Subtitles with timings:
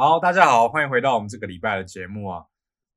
[0.00, 2.46] 好，大家好，欢迎回到我们这个礼拜的节目啊。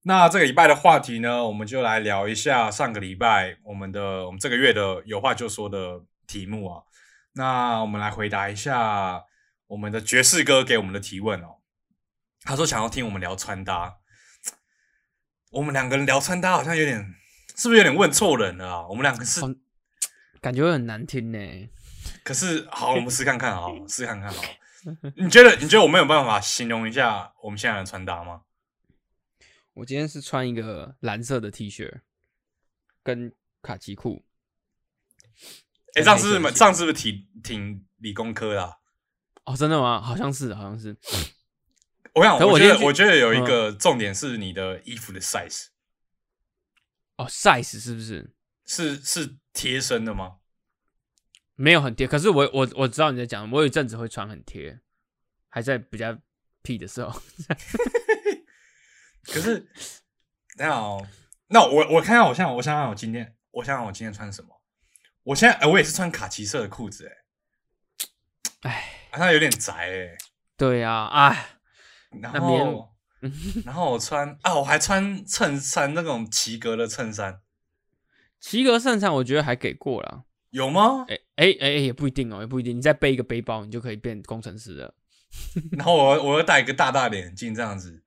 [0.04, 6.84] 那这个礼拜的话题呢，我们就来聊一下上个礼拜我们的我们这个月的有话就说的题目啊。
[7.34, 9.22] 那我们来回答一下
[9.68, 11.58] 我们的爵士哥给我们的提问哦。
[12.44, 13.96] 他说想要听我们聊穿搭，
[15.52, 17.14] 我们两个人聊穿搭好像有点，
[17.58, 18.88] 是不是有点问错人了啊？
[18.88, 19.42] 我们两个是
[20.40, 21.70] 感觉会很难听呢。
[22.24, 24.48] 可是好，我们试看看好了，试看看好了。
[25.16, 28.42] 你觉得你觉得我们有办法形容一下我们现在的穿搭吗？
[29.74, 32.02] 我今天是穿一个蓝色的 T 恤，
[33.02, 34.24] 跟卡其裤。
[35.96, 38.78] 哎、上次是不是不是挺挺理工科的啊、
[39.46, 40.02] 哦，真的吗？
[40.02, 40.98] 好像是，好像是。
[42.14, 45.68] 我想，我觉得我觉得有一个重点是你的衣服的 size
[47.18, 48.34] 哦，size 是不是
[48.66, 50.38] 是是贴身的吗？
[51.64, 52.06] 没有很贴？
[52.06, 54.82] 可是我我我知道你在讲，我有一阵子会穿很贴，
[55.48, 56.20] 还在比较
[56.62, 57.22] 屁的时候。
[59.24, 59.60] 可是，
[60.58, 61.08] 等一下哦，
[61.48, 64.62] 那我我看看我现在我想想我今天我想想我今天穿什么？
[65.24, 70.18] 我现在哎、我也是穿卡其色的裤子哎、哎，好像有点宅哎、
[70.58, 71.60] 对呀、哎，
[72.22, 72.94] 然后
[73.64, 77.40] 然后我穿啊，我还穿衬衫那种齐格的衬衫，
[78.42, 80.26] 齐格衬衫我觉得还给过了。
[80.54, 81.06] 有吗？
[81.10, 82.78] 哎哎哎，也不一定哦，也不一定。
[82.78, 84.94] 你再背一个背包，你就可以变工程师了。
[85.74, 88.04] 然后我我要戴一个大大的眼镜，这样子，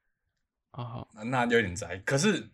[0.71, 2.01] 哦，好那那有点宅。
[2.05, 2.49] 可是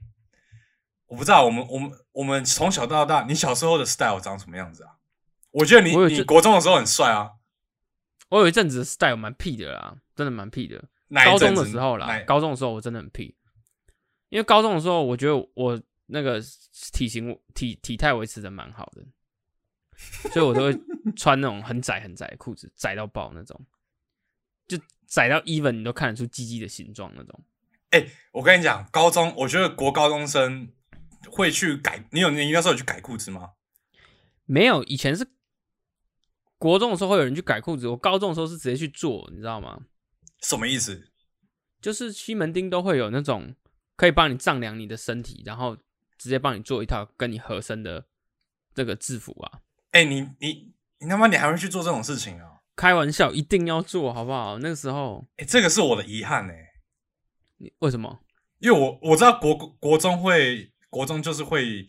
[1.07, 4.97] 我不知道，我们我们我们从小到大，你小时候的 style 长什么样子啊？
[5.51, 7.33] 我觉得你我有这你国中的时候很帅啊，
[8.31, 10.83] 我有一阵子 style 蛮屁的啦，真的蛮屁的。
[11.27, 13.37] 高中的时候啦，高中的时候我真的很屁，
[14.31, 16.41] 因为高中的时候我觉得我那个
[16.95, 19.05] 体型体体态维持的蛮好的，
[20.33, 20.81] 所以我都会
[21.17, 23.61] 穿那种很窄很窄的裤子，窄到爆那种，
[24.67, 27.45] 就窄到 even 你都看得出鸡鸡的形状那种。
[27.91, 30.73] 哎我跟你讲，高中我觉得国高中生
[31.31, 33.51] 会去改，你有你那时候有去改裤子吗？
[34.45, 35.27] 没有，以前是
[36.59, 39.79] 国中的时候会有人去改裤子，我高中的时候是直接去做，你知道吗？
[40.41, 41.11] 什么意思？
[41.81, 43.55] 就是西门町都会有那种
[43.97, 45.77] 可以帮你丈量你的身体，然后
[46.17, 48.07] 直接帮你做一套跟你合身的
[48.75, 49.61] 这个制服啊。
[49.93, 52.49] 哎、你你你他妈你还会去做这种事情啊？
[52.75, 54.59] 开玩笑，一定要做好不好？
[54.59, 56.57] 那个时候哎、这个是我的遗憾哎、
[57.59, 58.21] 你为什么？
[58.59, 61.87] 因为我我知道国国中会国中就是会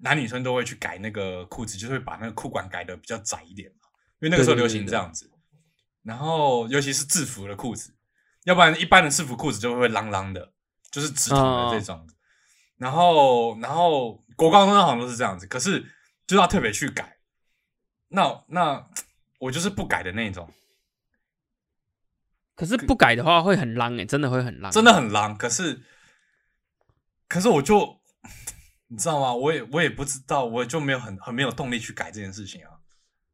[0.00, 3.88] 男女生都会去改那个裤子，就是会把那个裤管改的比较窄一点嘛，
[4.20, 5.30] 因为那个时候流行这样子。
[6.02, 7.94] 然后尤其是制服的裤子，
[8.44, 10.52] 要不然一般的制服裤子就会啷啷的，
[10.90, 12.06] 就是直筒的这种。
[12.76, 15.84] 然后然后国高中好像都是这样子，可是
[16.26, 17.13] 就要特别去改。
[18.14, 18.88] 那那
[19.38, 20.48] 我就是不改的那种，
[22.54, 25.36] 可是不改的话会很浪哎、真的会很浪，真的很浪。
[25.36, 25.82] 可是，
[27.28, 28.00] 可是我就
[28.88, 29.34] 你知道吗？
[29.34, 32.70] 我也我也不知道，我就没有很很没有动力去改这件事情啊。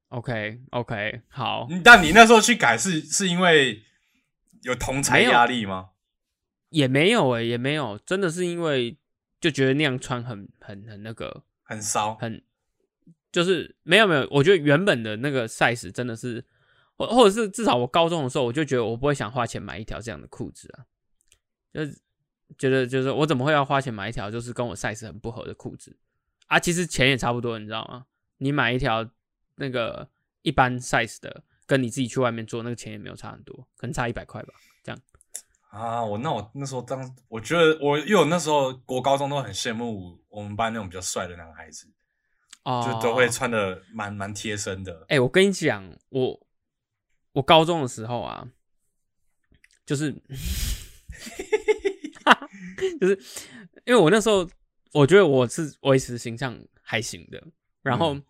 [0.08, 3.84] OK OK 好，嗯但你那时候去改是是因为
[4.62, 5.90] 有同才压力吗？
[6.70, 8.96] 也没有哎、也没有，真的是因为
[9.40, 12.42] 就觉得那样穿很很很那个很骚，很
[13.32, 16.44] 就是没有没有，我觉得原本的那个 size 真的是，
[16.96, 20.84] 或或者是至少我高中的时候，我就觉得我不会想花钱买一条这样的裤子啊，
[21.72, 21.98] 就是
[22.58, 25.96] 觉得就是我怎么会要花钱买一条就是跟我 size 很不合的裤子
[26.46, 26.58] 啊？
[26.58, 28.06] 其实钱也差不多，你知道吗？
[28.38, 29.08] 你买一条
[29.56, 30.08] 那个
[30.42, 34.54] 一般 size 的，跟你自己去外面做那个钱也没有差很多，可能差一百块吧。
[34.82, 35.00] 这样
[35.70, 36.04] 啊！
[36.04, 41.86] 我那我那时候当我觉得我因为我那时候国高中都很羡慕我们班那种比较帅的男孩子，
[42.64, 45.04] 哦，就都会穿的蛮蛮贴身的。
[45.08, 46.46] 哎、我跟你讲，我
[47.32, 48.48] 我高中的时候啊，
[49.86, 50.12] 就是
[53.00, 53.18] 就是
[53.84, 54.48] 因为我那时候
[54.92, 57.42] 我觉得我是维持形象还行的，
[57.82, 58.22] 然后嗯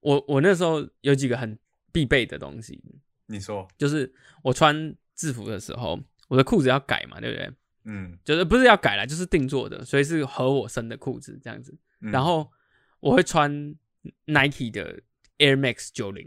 [0.00, 1.58] 我我那时候有几个很
[1.92, 2.80] 必备的东西，
[3.26, 5.98] 你说，就是我穿制服的时候，
[6.28, 7.50] 我的裤子要改嘛，对不对？
[7.88, 11.76] 嗯，就是不是要改了，就是定做的，所以是合我身的裤子这样子。
[12.00, 12.48] 嗯然后
[13.06, 13.48] 我会穿
[14.24, 15.00] Nike 的
[15.38, 16.26] Air Max 九零，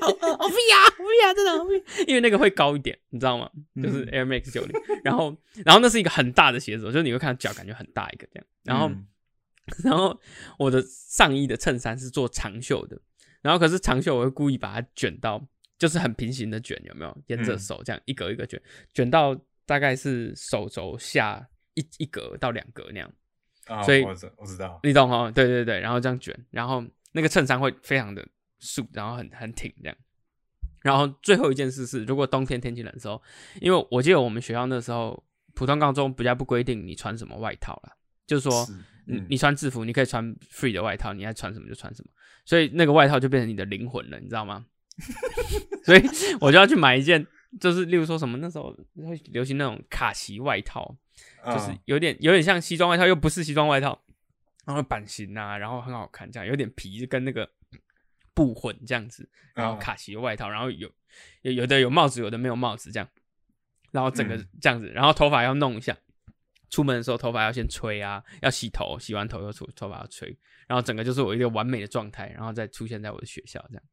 [0.00, 1.70] 好好不要不要，真的不，
[2.06, 3.50] 因为那个会高一点，你知道吗？
[3.82, 4.72] 就是 Air Max 九零，
[5.04, 5.36] 然后
[5.66, 8.90] 然后那是一个很大的鞋子，就是你会看到脚感觉很大一个这样，然后、
[9.84, 10.18] 然后
[10.58, 12.98] 我的上衣的衬衫是做长袖的，
[13.42, 15.46] 然后可是长袖我会故意把它卷到，
[15.78, 17.22] 就是很平行的卷，有没有？
[17.26, 18.58] 沿着手这样一格一格卷，
[18.94, 23.12] 卷到大概是手肘下一一格到两格那样。
[23.66, 25.30] 啊，所以我知我知道，你懂哦？
[25.34, 28.26] 对对对，然后这样卷，然后那个衬衫会非常的
[28.60, 29.96] 束，然后很很挺这样。
[30.82, 33.22] 然后最后一件事是，如果冬天天气冷的时候，
[33.60, 35.22] 因为我记得我们学校那时候
[35.54, 37.92] 普通高中比较不规定你穿什么外套啦，
[38.26, 38.72] 就是说是
[39.06, 42.10] 你嗯你穿制服，你可以穿 free 的外套，你爱穿什么就穿什么，
[42.44, 44.66] 所以那个外套就变成你的灵魂了，你知道吗？
[45.84, 46.02] 所以
[46.40, 47.24] 我就要去买一件，
[47.60, 50.96] 就是例如说什么那时候会流行那种卡其外套，
[51.44, 54.02] 就是嗯有点有点像西装外套，又不是西装外套，
[54.64, 57.50] 然后版型啊，然后很好看，这样有点皮跟那个
[58.32, 60.90] 布混这样子，然后嗯卡其外套，然后有
[61.42, 63.08] 有有的有帽子，有的没有帽子这样，
[63.90, 65.94] 然后整个嗯这样子，然后头发要弄一下，
[66.70, 70.34] 出门的时候头发要先吹啊，要洗头，洗完头又出头发要吹，
[70.66, 73.84] 然后整个就是我一个完美的状态，然后再出现在我的学校这样。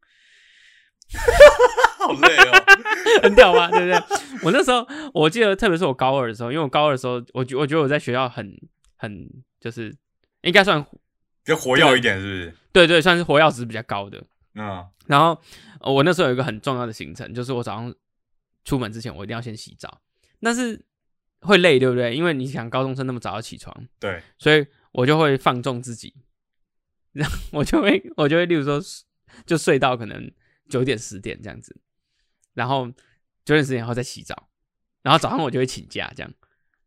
[2.00, 2.66] 好累哦。
[3.24, 3.70] 很屌吧？
[3.72, 4.18] 对不对？
[4.44, 8.56] 我那时候我记得，特别是我高二的时候，因为我高二的时候，我觉我觉得我在学校很
[8.96, 9.28] 很
[9.60, 9.96] 就是
[10.42, 10.90] 应该算比
[11.46, 12.54] 较活跃一点，是不是？
[12.72, 14.24] 对对，算是活跃值比较高的。
[14.56, 15.40] 嗯然后、
[15.82, 17.94] 呃我那时候有一个很重要的行程，就是我早上
[18.64, 20.02] 出门之前，我一定要先洗澡。
[20.42, 20.80] 但是
[21.42, 22.16] 会累，对不对？
[22.16, 26.14] 因为你想高中生那么早要起床，对，所以我就会放纵自己，
[27.14, 28.80] 然后我就会我就会，例如说
[29.46, 30.32] 就睡到可能
[30.70, 31.76] 九点十点这样子，
[32.54, 32.88] 然后
[33.44, 34.50] 九点十点后再洗澡，
[35.02, 36.32] 然后早上我就会请假这样，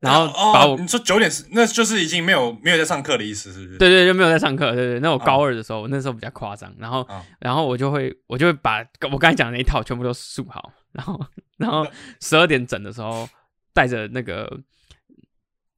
[0.00, 3.78] 然后把我、哦，你说九点十，那就是已经没有没有在上课的意思，是不是？
[3.78, 5.00] 对对就没有在上课，对对。
[5.00, 5.24] 那我啊。
[5.24, 7.24] 高二的时候，我那时候比较夸张，然后、啊。
[7.38, 11.20] 然后我就会我就会把我刚才讲的那一套全部都束好，然后
[11.58, 11.86] 然后
[12.20, 13.28] 十二点整的时候
[13.72, 14.60] 带着那个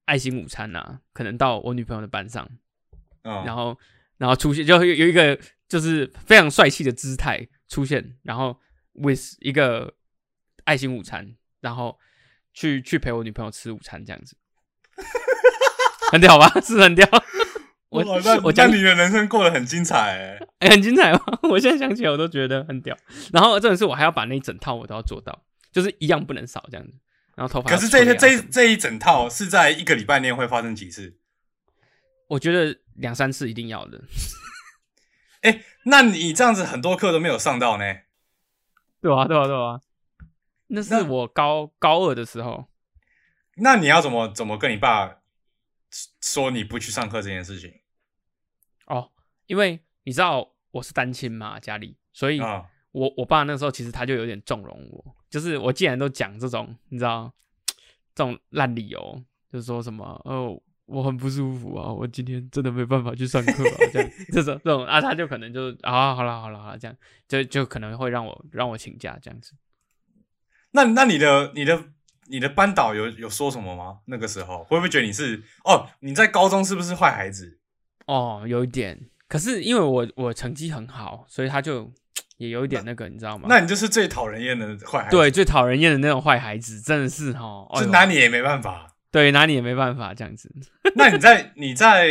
[0.06, 2.48] 爱心午餐啊，可能到我女朋友的班上，
[3.22, 3.78] 嗯，然后
[4.16, 8.60] 然后出现就有有一个就是非常帅气的姿态出现，然后
[8.92, 9.94] with 一个
[10.64, 11.98] 爱心午餐，然后
[12.52, 14.36] 去去陪我女朋友吃午餐这样子，
[16.12, 16.48] 很屌吧？
[16.60, 17.08] 是很屌。
[17.88, 18.02] 我
[18.42, 20.46] 我讲那你的人生过得很精彩哎。
[20.58, 21.20] 哎、 很精彩吗？
[21.50, 22.96] 我现在想起来我都觉得很屌。
[23.32, 26.92] 然后这种事我还要把那一整套我都要做到，就是一样不能少这样子。
[27.36, 31.16] 然后头发要可是这吹啊什么这这一整套是在一个礼拜内会发生几次？
[32.26, 34.02] 我觉得两三次一定要的。
[35.44, 37.84] 哎，那你这样子很多课都没有上到呢？
[39.00, 39.80] 对啊，对啊，对啊。
[40.68, 42.66] 那是我高高二的时候，
[43.56, 45.20] 那你要怎么怎么跟你爸
[46.22, 47.80] 说你不去上课这件事情
[48.86, 49.12] 哦，
[49.46, 52.70] 因为你知道我是单亲嘛，家里，所以啊？
[52.92, 57.32] 我我爸那时候其实他就有点纵容我，就是我既然都讲这种，你知道
[58.14, 66.96] 这种烂理由，就是说什么哦，我很不舒服啊，我今天真的没办法去上课啊，这样这种这种啊，他就可能就啊，好了好了好了，这样
[67.26, 69.52] 就就可能会让我让我请假这样子。
[70.72, 71.84] 那那你的你的
[72.26, 74.00] 你的班导有有说什么吗？
[74.06, 77.58] 那个时候会不会觉得你是哦你在高中是不是坏孩子？
[78.06, 81.90] 哦，有一点，可是因为我我成绩很好，所以他就
[82.36, 83.46] 也有一点那个，你知道吗？
[83.48, 88.93] 那你就是最讨人厌的坏孩子，对，最讨人厌的那种坏孩子，真的是哈，哎呦就拿你也没办法。
[89.14, 90.52] 对拿你也没办法这样子。
[90.96, 92.08] 那你在你在，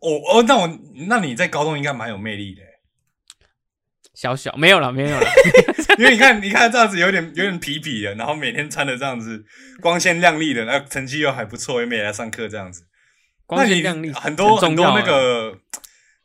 [0.00, 0.78] 哦哦，那我
[1.08, 2.60] 那你在高中应该蛮有魅力的，
[4.12, 5.26] 小小没有了，没有了，
[5.96, 9.42] 因为你看你看这样子有点有点痞痞的，然后每天穿的这样子
[9.80, 12.86] 光鲜亮丽的，那成绩又还不错，又没来上课这样子。
[13.46, 15.58] 光鲜亮丽很多很多那个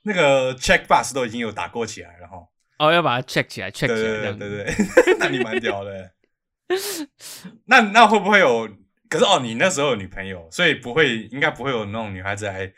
[0.01, 2.35] 那个 check bus 都已经有打过起来了哈。
[2.79, 4.49] 哦，要把它 check 起来，check 对起来对。
[4.49, 6.11] 对对， 那你蛮屌的。
[7.67, 8.69] 那那会不会有？
[9.09, 12.71] 可是哦，你那时候有女朋友，所以不会，应该不会有那种女孩子来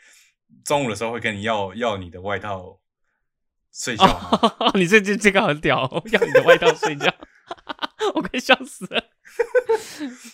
[0.64, 2.78] 中午的时候会跟你要 要你的外套
[3.72, 4.04] 睡觉。
[4.58, 7.12] 哦，你这这这个很屌哦，要你的外套睡觉，
[8.14, 9.04] 我快笑死了。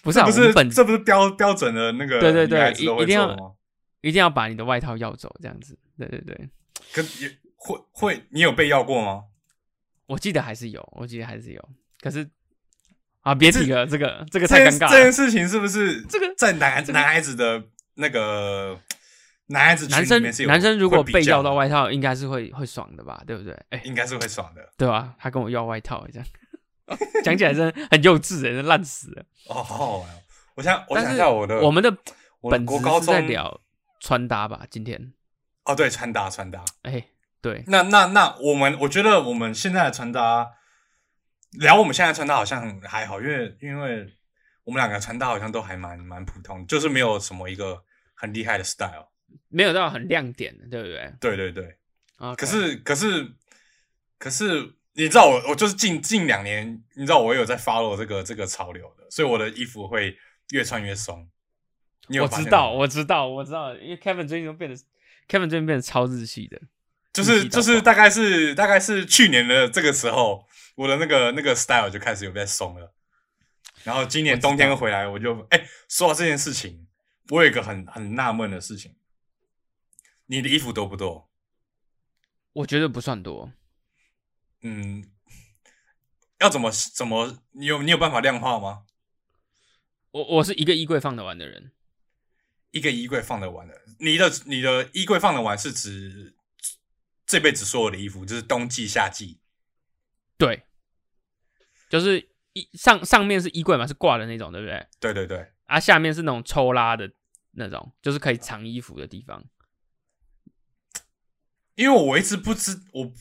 [0.02, 3.52] 不是啊，这不是本这不是标标准的那个对对对孩子都一一定要吗？
[4.00, 5.78] 一定要把你的外套要走，这样子。
[5.96, 6.50] 对对对，
[6.92, 9.24] 可也会会，你有被要过吗？
[10.06, 11.68] 我记得还是有，我记得还是有。
[12.00, 12.28] 可是
[13.24, 15.12] 啊，别提了，这个这个太尴尬了这件。
[15.12, 17.62] 事情是不是这个在男男孩子的
[17.94, 18.78] 那个
[19.46, 23.22] 男孩子男生男生如果被要到外套，应该是会会爽的吧？
[23.26, 23.52] 对不对？
[23.70, 25.14] 哎、应该是会爽的对吧？
[25.18, 26.28] 他跟我要外套，这样
[27.24, 29.24] 讲起来真的很幼稚，真的烂死了。
[29.48, 30.18] 哦，好好玩哦。
[30.56, 31.90] 我想我想一下我的我们的
[32.42, 33.60] 本质是国高中在聊
[34.00, 34.60] 穿搭吧？
[34.70, 35.12] 今天，
[35.64, 36.62] 哦，对，穿搭穿搭。
[36.82, 37.02] 哎、
[37.40, 40.50] 对，那那那我们我觉得我们现在的穿搭，
[41.60, 44.06] 聊我们现在穿搭好像还好，因为因为
[44.64, 47.82] 我们两个穿搭好像都还蛮蛮普通，就是没有什么一个
[48.14, 49.08] 很厉害的 style。
[49.48, 51.12] 没有到很亮点的，对不对？
[51.20, 51.76] 对对对，
[52.16, 53.32] 啊，可是可是
[54.18, 60.16] 可是你知道我我就是近近两年，你知道我有在 follow 这个这个潮流的，所以我的衣服会
[60.50, 61.28] 越穿越松。
[62.08, 64.76] 你有我知道，我知道，我知道，因为 Kevin 最近都变得
[65.28, 66.60] ，Kevin 最近变得超日系的，
[67.12, 72.94] 就是就是大概是大概是去年的这个时候，我的那个那个 style 就开始有在松了。
[73.82, 76.86] 然后今年冬天回来，我就哎，说到这件事情，
[77.28, 78.96] 我有一个很很纳闷的事情，
[80.26, 81.30] 你的衣服多不多？
[82.52, 83.52] 我觉得不算多。
[84.62, 85.10] 嗯，
[86.38, 87.42] 要怎么怎么？
[87.52, 88.84] 你有你有办法量化吗？
[90.12, 91.72] 我我是一个衣柜放得完的人，
[92.70, 93.82] 一个衣柜放得完的。
[93.98, 96.34] 你的你的衣柜放得完是指
[97.26, 99.40] 这辈子所有的衣服，就是冬季夏季。
[100.36, 100.64] 对，
[101.88, 104.86] 就是衣上上面是衣柜嘛，是挂的那种，对不对？
[105.00, 105.52] 对对对。
[105.66, 107.10] 啊，下面是那种抽拉的
[107.52, 109.44] 那种，就是可以藏衣服的地方。
[111.76, 113.12] 因为我一直不知我。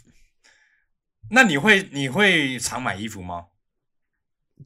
[1.32, 3.48] 那你会你会常买衣服吗？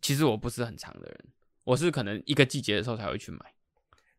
[0.01, 1.25] 其实我不是很常的人，
[1.63, 3.53] 我是可能一个季节的时候才会去买。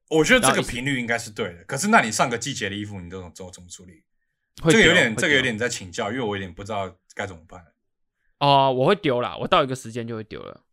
[0.08, 1.64] 我觉得这个频率应该是对的。
[1.64, 4.04] 可是那你上个季节的衣服，你都怎么怎么处理？
[4.70, 7.66] 这个有点这个有点在请教，因为我有点不知道该怎么办。
[8.38, 10.64] 哦，我会丢啦，我到一个时间就会丢了。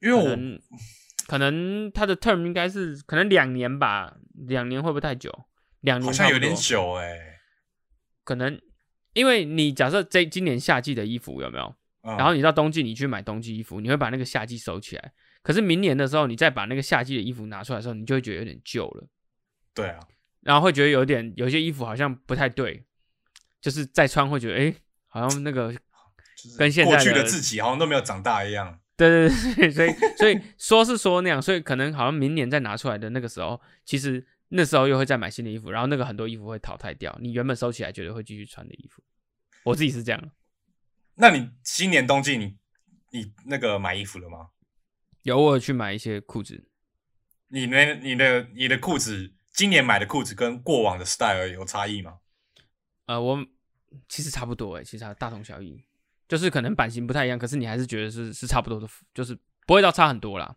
[0.00, 0.36] 因为我
[1.26, 5.46] 可能他的 term 应该是可能两年吧，两年会不会太久？
[5.80, 7.40] 两年好像有点久哎，
[8.24, 8.60] 可能。
[9.14, 11.74] 因为你假设这今年夏季的衣服有没有？
[12.00, 15.12] 然后你到冬季你去买冬季衣服，你会把那个夏季收起来。
[15.42, 19.06] 可是明年的时候，你再把那个夏季的衣服拿出来的时候，你就会觉得有点旧了。
[19.74, 20.00] 对啊，
[20.40, 22.82] 然后会觉得有点有些衣服好像不太对，
[23.60, 24.74] 就是再穿会觉得哎，
[25.08, 25.74] 好像那个
[26.58, 28.78] 跟现在过去的自己好像都没有长大一样。
[28.96, 34.26] 对对对，所以 所以说是说那样，所以可能好像明年再拿出来的那个时候，其实。
[34.54, 37.18] 那时候又会再买新的衣服，然后那个很多衣服会淘汰掉。
[37.22, 39.02] 你原本收起来觉得会继续穿的衣服，
[39.64, 40.30] 我自己是这样。
[41.16, 42.58] 那你新年冬季你
[43.12, 44.48] 你那个买衣服了吗？
[45.22, 46.66] 有，我去买一些裤子。
[47.48, 52.18] 你那你的你的裤子今年买的裤子跟过往的 style 有差异吗？
[53.06, 53.46] 呃，我
[54.06, 55.82] 其实差不多诶，其实大同小异，
[56.32, 60.56] 就是可能版型不太一样，可是你还是觉得是是差不多的，就是不会到差很多啦。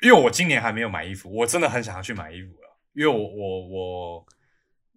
[0.00, 2.78] 因为我今年还没有买衣服，我真的很想要去买衣服了。
[2.92, 4.26] 因为我我我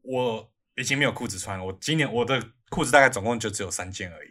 [0.04, 1.66] 我已经没有裤子穿了。
[1.66, 4.30] 我今年我的裤子大概总共就只有三件而已。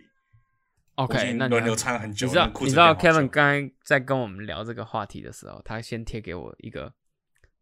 [0.95, 2.29] OK，那轮流穿很久。
[2.29, 6.95] 你知道你知道 Kevin 刚才在跟我们聊这个话题的时候，他先贴给我一个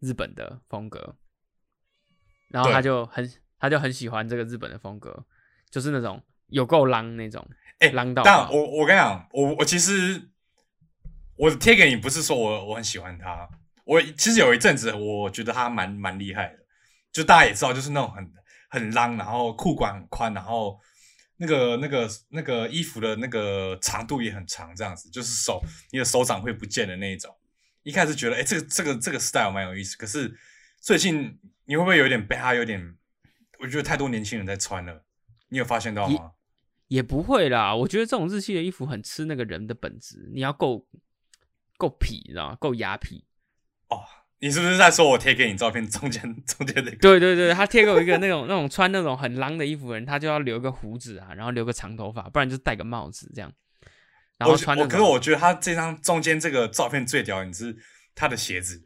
[0.00, 1.17] 日本的风格，
[2.49, 3.26] 然后他就很
[3.59, 5.25] 他就很喜欢这个日本的风格，
[5.71, 7.47] 就是那种有够浪那种，
[7.78, 8.23] 哎，浪到。
[8.23, 10.31] 但我我跟你讲，我我其实。
[11.40, 13.49] 我贴给你不是说我我很喜欢他，
[13.85, 16.59] 我其实有一阵子我觉得他蛮蛮厉害的，
[17.12, 18.28] 就大家也知道，就是那种很
[18.69, 20.76] 很浪，然后裤管很宽，然后
[21.37, 25.62] 那个那个那个衣服的那个长度也很长，这样子就是手
[25.93, 27.33] 你的手掌会不见的那一种。
[27.85, 30.37] 一开始觉得哎，这个这个这个 style 蛮有意思，可是
[30.81, 32.97] 最近你会不会有点被他有点？
[33.61, 35.05] 我觉得太多年轻人在穿了，
[35.50, 36.33] 你有发现到吗？
[36.88, 40.87] 也不会啦，我觉得这种日系的衣服很吃那个人的本质，你要够。
[41.80, 42.57] 够痞，你知道吗？
[42.57, 43.23] 够雅痞
[43.87, 44.02] 哦！
[44.40, 46.97] 你是不是在说我贴给你照片中间中间那个？
[46.97, 53.52] 对对对，他贴给我一个那种那种穿那种很狼的衣服的人，他就要留个胡子啊，然后留个长头发，不然就戴个帽子这样。
[54.38, 54.76] 然后穿。
[54.88, 57.76] 可是我觉得他这张中间这个照片最屌，你是
[58.16, 58.83] 他的鞋子。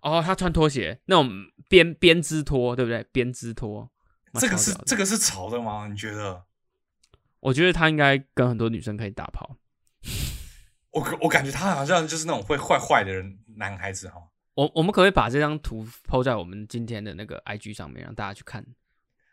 [0.00, 1.30] 哦，他穿拖鞋，那种
[1.68, 3.04] 编编织拖，对不对？
[3.12, 3.90] 编织拖。
[4.40, 5.86] 这个是这个是潮的吗？
[5.86, 6.42] 你觉得？
[7.40, 9.56] 我觉得他应该跟很多女生可以打炮。
[10.92, 14.16] 我我感觉他好像就是那种会坏坏的人，男孩子哈。
[14.54, 18.64] 我我们可不可以把这张图抛在我们今天的那个 IG 上面，让大家去看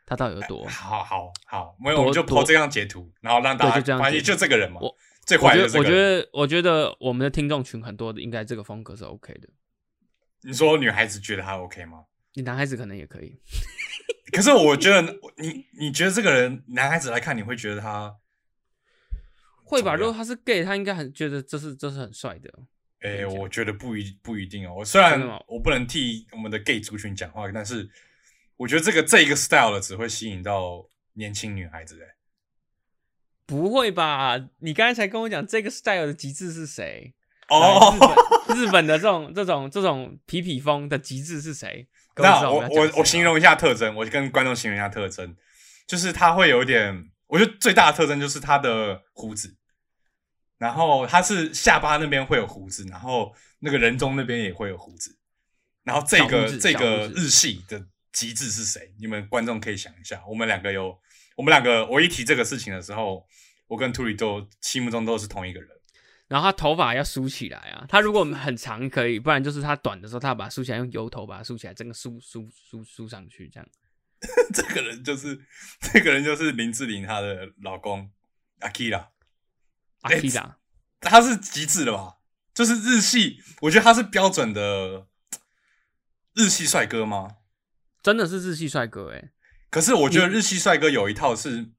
[0.06, 1.04] 他到底有多好？
[1.04, 4.80] 好好，没有我们就抛这张截图，然后让大家就这样，反正就这个人嘛。
[4.80, 4.96] 我
[5.26, 9.50] 最坏的我觉得我觉得我们的听众群很多的，应该这个风格是 OK 的。
[10.44, 12.06] 你说女孩子觉得他 OK 吗？
[12.36, 13.42] 你男孩子可能也可以。
[14.32, 18.16] 可是我觉得你你觉得这个人男孩子来看，你会觉得他？
[19.64, 19.96] 会吧？
[19.96, 22.50] 如果他是 gay，他应该很觉得这是这是很帅的。
[23.02, 24.74] 哎，我觉得不一不一定哦。
[24.78, 27.90] 我虽然我不能替我们的 gay 族群讲话，但是
[28.56, 32.02] 我觉得这个这一个 style 的只会吸引到年轻女孩子。
[32.02, 32.16] 哎，
[33.46, 34.50] 不会吧？
[34.60, 37.14] 你刚才才跟我讲这个 style 的极致是谁？
[37.50, 37.96] 哦，
[38.56, 41.88] 日本的这种这种这种痞痞风的极致是谁？
[42.16, 45.36] 那我我我形容一下特征，我跟观众形容一下特征，
[45.86, 47.10] 就是他会有点。
[47.28, 49.58] 我觉得最大的特征就是他的胡子，
[50.58, 55.18] 然后他是下巴那边会有胡子，然后那个人中那边也会有胡子，
[55.84, 58.94] 然后这个这个日系的极致是谁？
[58.98, 60.24] 你们观众可以想一下。
[60.26, 60.98] 我们两个有，
[61.36, 63.28] 我们两个我一提这个事情的时候，
[63.68, 65.70] 我跟图里都心目中都是同一个人。
[66.28, 73.70] 然后他头发要梳起来啊，他如果很长可以，不然就是他短的时候，他把它梳起来，用油头把它梳起来，整个梳梳梳梳上去这样。
[74.54, 75.40] 这个人就是
[75.80, 78.10] 这个人就是林志玲她的老公
[78.60, 79.08] 阿 Kira，
[80.02, 80.58] 阿基拉，
[81.00, 82.16] 他是极致的吧？
[82.54, 85.08] 就是日系，我觉得他是标准的
[86.34, 87.38] 日系帅哥吗？
[88.02, 89.32] 真的是日系帅哥哎。
[89.70, 91.70] 可是我觉得日系帅哥有一套是，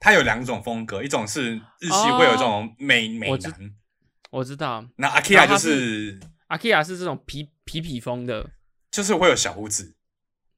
[0.00, 3.74] 他有两种风格，一种是日系会有这种美美男，
[4.30, 8.50] 我知道，那 Akira 就然后他是阿基拉是这种皮皮皮风的，
[8.90, 9.96] 就是会有小胡子，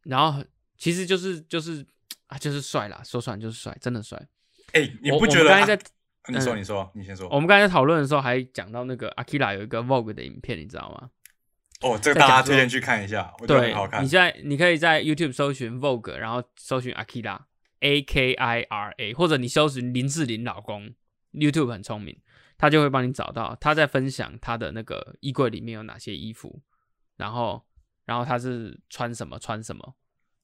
[0.02, 0.44] 然后
[0.76, 1.86] 其实就是就是
[2.26, 4.20] 啊，就是帅啦，说穿就是帅，真的帅。
[4.72, 5.58] 哎、你不觉得
[6.28, 7.28] 你说，嗯你说，你先说。
[7.28, 11.10] 我们刚才在讨论的时候还讲到那个阿基拉有一个 Vogue 的影片，你知道吗？
[11.80, 14.08] 哦，这个大家推荐去看一下，我觉得对很好，看你。
[14.08, 17.38] 现在你可以在 YouTube 搜寻 Vogue，然后搜寻 Akira
[17.80, 20.94] A K I R A，或者你搜寻林志玲老公
[21.32, 22.18] ，YouTube 很聪明，
[22.56, 26.62] 他就会帮你找到他在分享他的那个衣柜里面有哪些衣服，
[27.16, 27.64] 然后
[28.04, 29.96] 然后他是穿什么穿什么，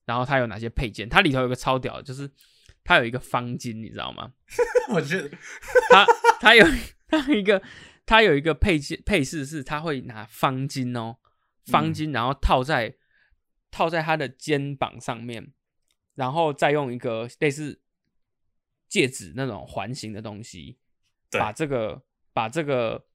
[0.04, 2.30] 然后他有哪些配件，它里头有个超屌，就是
[2.84, 4.32] 它有一个方巾，你知道吗？
[4.94, 5.28] 我觉得
[5.90, 6.06] 它
[6.40, 6.64] 它有
[7.08, 7.60] 它有一个
[8.06, 11.16] 它有一个配件配饰是他会拿方巾哦，
[11.66, 12.94] 方巾然后套在、
[13.72, 15.52] 套在他的肩膀上面，
[16.16, 17.80] 然后再用一个类似
[18.88, 20.76] 戒指那种环形的东西，
[21.30, 23.06] 对把这个把这个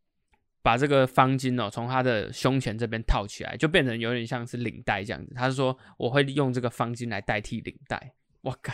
[0.61, 5.33] 把这个方巾哦从他的胸前这边套起来，就变成有点像是领带这样子。
[5.35, 8.73] 他是说我会用这个方巾来代替领带，我干。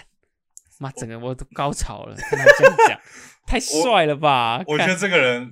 [0.79, 3.01] 妈，整个我都高潮了，看他这样讲，
[3.47, 4.59] 太帅了吧！
[4.59, 5.51] 干我觉得这个人，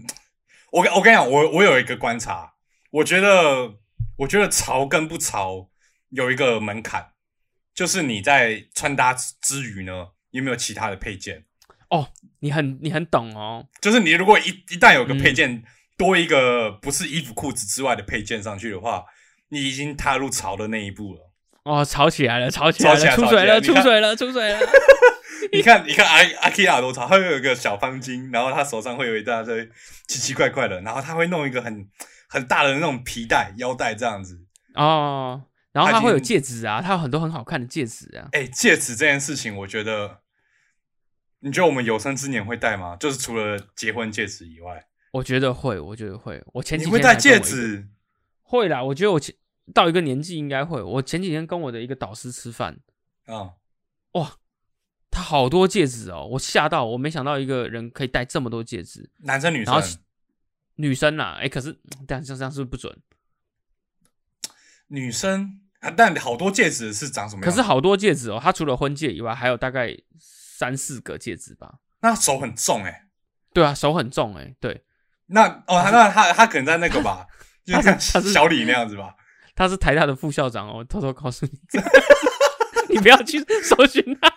[0.71, 2.53] 我跟我跟你讲，我我有一个观察，
[2.91, 3.73] 我觉得
[4.17, 5.71] 我觉得潮跟不潮
[6.09, 7.13] 有一个门槛，
[7.75, 11.43] 就是你在穿搭之余呢，有没有其他的配件？
[11.89, 12.07] 哦，
[12.39, 15.63] 你很你很懂哦，就是你如果一一旦有个嗯配件、
[15.97, 19.05] 多一个不是衣服裤子之外的配件上去的话，
[19.49, 21.31] 你已经踏入潮的那一步了。
[21.63, 24.59] 哦，潮起来了，潮起来吵起来了，出水了，出水了，出水了。
[25.51, 29.69] 你看，你看阿阿基亚多潮，他会有一个小方巾，然后他手上会有一大堆
[30.07, 31.87] 奇奇怪怪的，然后他会弄一个很
[32.27, 34.39] 很大的那种皮带腰带这样子。
[34.73, 35.43] 哦，
[35.75, 38.29] 然后他会有戒指啊，他有很多很好看的戒指啊。
[38.31, 40.21] 哎、戒指这件事情，我觉得，
[41.39, 42.95] 你觉得我们有生之年会戴吗？
[42.95, 46.41] 就是除了结婚戒指以外，我觉得会，我觉得会。
[46.53, 47.37] 我前几你会戴戒？
[47.41, 47.89] 指？
[48.41, 49.35] 会啦，我觉得我前
[49.73, 50.81] 到一个年纪应该会。
[50.81, 52.79] 我前几天跟我的一个导师吃饭，
[53.25, 53.55] 啊、
[54.13, 54.37] 哇，
[55.11, 59.09] 他好多戒指哦，我吓到，我没想到一个人可以戴这么多戒指。
[59.23, 59.99] 男生女然后生，
[60.75, 62.97] 女生啦，哎，可是这样这样是不是不准？
[64.87, 67.49] 女生啊，但好多戒指是长什么样？
[67.49, 71.75] 可是好多戒指哦，他除了婚戒以外，还有大概三四个戒指吧。
[72.01, 73.05] 那手很重哎、
[73.53, 74.83] 对啊，手很重哎，对，
[75.27, 77.25] 那哦，那他他可能在那个吧，
[77.65, 79.15] 就他是小李那样子吧。
[79.55, 81.51] 他是台大的副校长哦，我偷偷告诉你，
[82.93, 84.29] 你不要去搜寻他，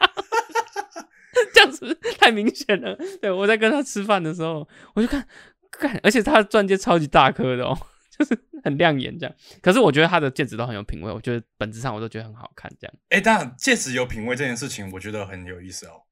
[1.53, 2.97] 这样子太明显了。
[3.21, 5.27] 对我在跟他吃饭的时候，我就看
[5.73, 7.77] 看，而且他的钻戒超级大颗的哦，
[8.19, 9.35] 就是很亮眼这样。
[9.63, 12.95] 可是我觉得他的戒指都很有品味，我觉得本质上我都觉得很好看这样。
[13.11, 16.03] 哎、但戒指有品味这件事情，我觉得很有意思哦。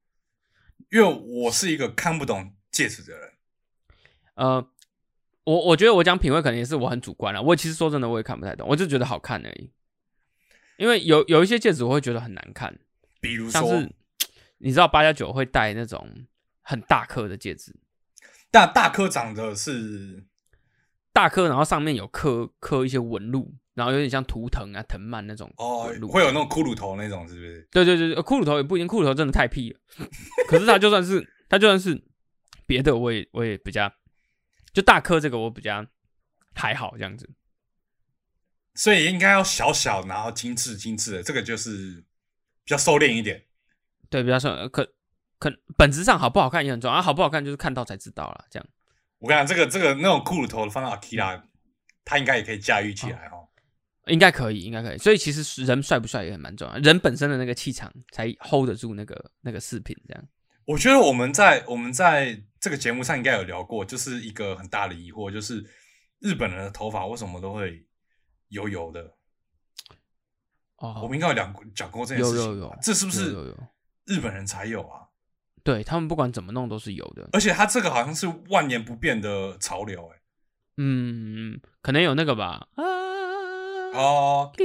[0.92, 3.32] 因为我是一个看不懂戒指的人，
[4.34, 4.70] 呃，
[5.42, 7.42] 我我觉得我讲品味可能也是我很主观了。
[7.42, 9.72] 我其实说真的，我也看不太懂，我就觉得好看而已。
[10.76, 12.78] 因为有有一些戒指我会觉得很难看，
[13.20, 13.92] 比如说，像是
[14.58, 16.26] 你知道八加九会戴那种
[16.60, 17.74] 很大颗的戒指，
[18.50, 20.24] 但大颗长的是
[21.16, 27.66] 大颗，然后上面有刻刻一些纹路，然后有点像图腾啊、藤蔓那种哦会有那种骷髅头那种，是不是？
[27.70, 29.80] 对对对对，骷髅头也不一定，骷髅头真的太屁了。
[30.46, 32.04] 可是它就算是它就算是
[32.66, 33.90] 别的，我也我也比较，
[34.74, 35.86] 就大颗这个我比较
[36.54, 37.26] 还好这样子。
[38.74, 42.04] 所以应该要小小，然后精致精致的，这个就是
[42.62, 43.42] 比较收敛一点。
[44.10, 44.86] 对，比较说可
[45.38, 48.44] 可本质上好不好看也很重要，啊，好不好看就是看到才知道了。
[48.50, 48.68] 这样
[49.18, 51.42] 我跟你讲，这个这个那种骷髅头放到 Akira，
[52.04, 53.48] 他应该也可以驾驭起来哦。
[54.06, 54.98] 应该可以，应该可以。
[54.98, 59.96] 所以其实人帅不帅也很蛮重要，人本身的那个气场才 hold 得住那个那个饰品。
[60.06, 60.24] 这样
[60.64, 65.64] 我觉得我们在我们在这个节目上应该有聊过，就是一个很大的疑惑，就是
[66.20, 67.84] 日本人的头发为什么都会
[68.48, 69.00] 油油的？
[70.76, 73.56] 哦我哦，们应该有讲讲过这件事情，有有有这是不是
[74.04, 75.05] 日本人才有啊？
[75.66, 77.28] 对他们不管怎么弄都是有的。
[77.32, 80.20] 而且他这个好像是万年不变的潮流、欸，
[80.76, 82.68] 嗯，可能有那个吧。
[82.76, 82.84] 啊，
[83.92, 84.52] 哦，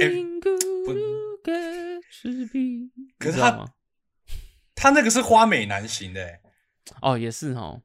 [3.18, 3.64] 可是他？
[4.74, 6.40] 他那个是花美男型的、欸，
[7.00, 7.82] 哦，也是哦。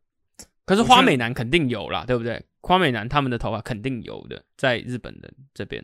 [0.65, 2.45] 可是花美男肯定有啦，对不对？
[2.61, 5.83] 花美男他们的头发肯定有的，在日本的这边。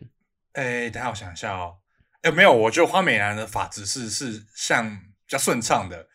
[0.52, 1.78] 哎、等一下我想一下哦，
[2.22, 6.08] 哎、没有，我觉得花美男的发质是是像比较顺畅的，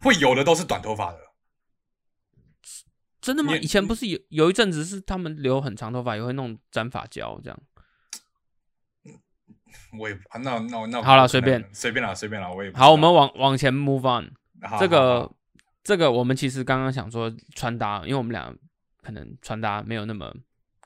[0.00, 1.18] 会有的都是短头发的，
[3.20, 3.54] 真的吗？
[3.56, 7.58] 以前不是有有一阵子是他们留很长头发，也会弄粘发胶这样。
[9.98, 14.32] 我也啊那那那好啦我可能随便随便啦，随便啦，我也好，我们往往前 move on。
[14.78, 15.30] 这个
[15.82, 18.54] 这个我们其实刚刚想说穿搭，因为我们俩
[19.02, 20.34] 可能穿搭没有那么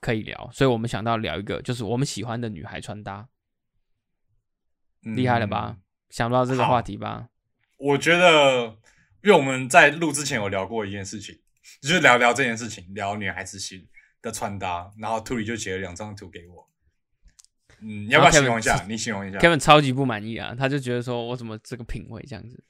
[0.01, 3.27] 可以聊，所以我们想到聊一个就是我们喜欢的女孩穿搭，
[5.01, 5.77] 厉害了吧？
[5.77, 7.27] 嗯想不到这个好话题吧？
[7.77, 8.77] 我觉得，
[9.25, 11.35] 因为我们在录之前有聊过一件事情，
[11.81, 13.87] 就是聊聊这件事情，聊女孩子心
[14.21, 16.69] 的穿搭，然后图里就截了两张图给我。
[17.81, 18.85] 嗯，你要不要形容一下？
[18.87, 19.39] 你形容一下。
[19.39, 22.63] Kevin 超级不满意啊，他就觉得说我怎么这个品味这样子。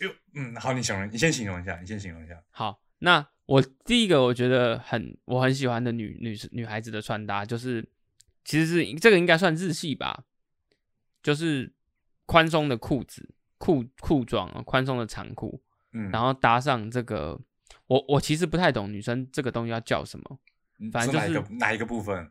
[0.00, 2.38] 哟嗯，好，你形容，你先形容一下，你先形容一下。
[2.50, 7.88] 好，那我第一个我觉得很我很喜欢的女女女孩子的穿搭，就是
[8.44, 10.24] 其实是这个应该算日系吧，
[11.22, 11.72] 就是
[12.26, 15.62] 宽松的裤子、裤裤装啊，宽松的长裤，
[15.98, 17.38] 嗯，然后搭上这个，
[17.88, 20.38] 我我其实不太懂女生这个东西要叫什么。
[20.80, 22.30] 嗯反正就是是哪一个哪一个部分？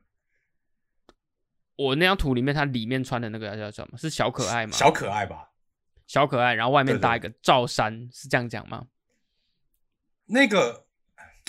[1.76, 3.98] 我那张图里面，它里面穿的那个叫什么？
[3.98, 4.72] 是小可爱吗？
[4.72, 5.50] 小可爱吧？
[6.08, 8.88] 小可爱，然后外面搭一个罩衫，是这样讲吗？
[10.28, 10.86] 那个，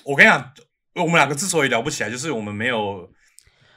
[0.04, 0.52] 我跟你讲，
[0.96, 3.09] 我们两个之所以聊不起来，就是我们没有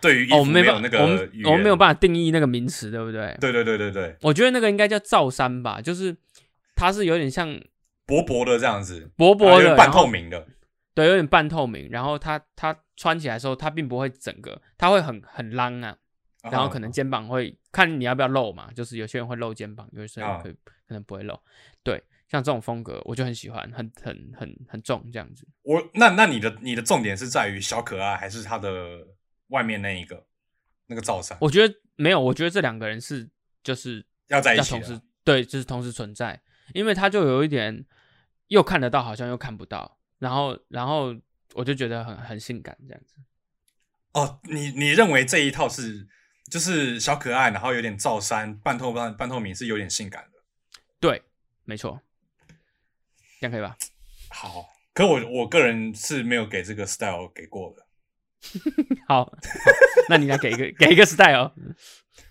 [0.01, 3.37] 对于衣哦，服我们没有那个我们语我们没有办法定义那个名词，对不对？
[3.39, 6.17] 对对对对对，我觉得那个应该叫罩衫吧，就是
[6.75, 7.47] 它是有点像
[8.05, 10.47] 薄薄的这样子，薄薄的，半透明的。
[10.93, 11.89] 对，有点半透明。
[11.89, 15.97] 然后它它穿起来的时候，它并不会整个，它会很很浪啊，
[16.43, 21.39] 然后可能肩膀会看你要不要露嘛，就是有些人会露肩膀，有些人啊可能不会露。
[21.81, 25.47] 对，像这种风格我就很喜欢，很很很很重这样子。
[25.63, 29.07] 我那那你的你的重点是在于小可爱，还是它的
[29.47, 30.25] 外面那一个
[30.87, 33.29] 那个罩衫我觉得没有，我觉得这两个人是
[33.63, 34.75] 就是要在一起
[35.23, 36.41] 对，就是同时存在，
[36.73, 37.85] 因为他就有一点
[38.47, 41.15] 又看得到，好像又看不到，然后然后
[41.53, 43.15] 我就觉得很很性感这样子。
[44.13, 46.07] 哦，你你认为这一套是
[46.49, 50.39] 就是小可爱，然后有点罩衫，半透半半透明，是有点性感的。
[50.99, 51.21] 对，
[51.63, 52.01] 没错，
[53.39, 53.77] 这样可以吧？
[54.29, 57.85] 好，可我我个人是没有给这个 style 给过的，
[59.07, 59.33] 好，好
[60.09, 61.53] 那你来给一个给一个 style。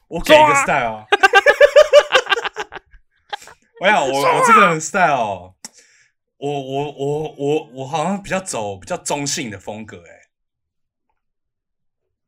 [0.08, 1.06] 我给一个 style。
[3.80, 5.54] 我想我我这个人 style，
[6.36, 10.28] 我我我我我好像比较走比较中性的风格、欸，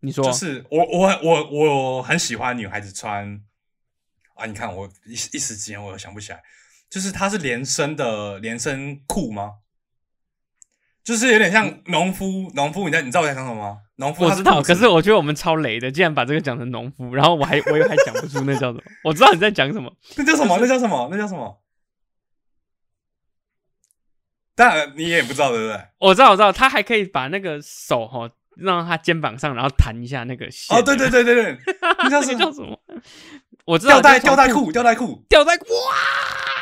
[0.01, 3.45] 你说，就是我我我我很喜欢女孩子穿
[4.35, 6.43] 啊，你看我一一时之间我想不起来，
[6.88, 9.57] 就是它是连身的连身裤吗？
[11.05, 13.83] 就是有点像农夫，农夫，你在你知道我在讲什么吗？
[14.03, 18.83] 农夫我知道，可是我觉得我们超雷的，竟然把这个讲成农夫，然后我还我又还讲不出那叫什么。
[19.05, 20.59] 我知道你在讲什么， 那叫什么？
[20.61, 21.09] 那叫什么？
[21.11, 21.62] 那叫什么？
[24.55, 25.81] 当然你也不知道对不对？
[25.99, 30.77] 我知道我知道，他还可以把那个手哈让他肩膀上，然后弹一下那个线。
[30.77, 32.38] 哦，对对对对对， 那叫什么？
[32.38, 32.79] 叫什么？
[33.65, 35.95] 我知道吊带吊带裤，吊带裤，吊带裤哇！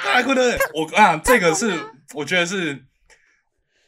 [0.03, 0.83] 吊带裤，对不对？
[0.83, 1.73] 我啊，这个是
[2.15, 2.85] 我觉得是，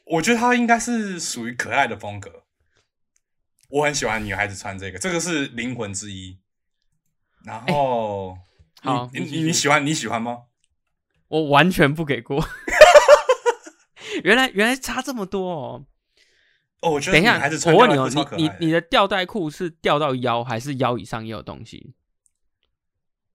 [0.07, 2.42] 我觉得他应该是属于可爱的风格。
[3.73, 6.39] 我很喜欢女孩子穿这个，这个是灵魂之一。
[7.43, 8.37] 然后，
[8.83, 10.43] 好你你你喜欢你喜欢吗？
[11.29, 12.47] 我完全不给过。
[14.25, 15.87] 原来原来差这么多哦！
[16.83, 21.95] 哦，我觉得等一下我问你哦，你你你的吊带裤是吊到腰，还是腰以上也有东西？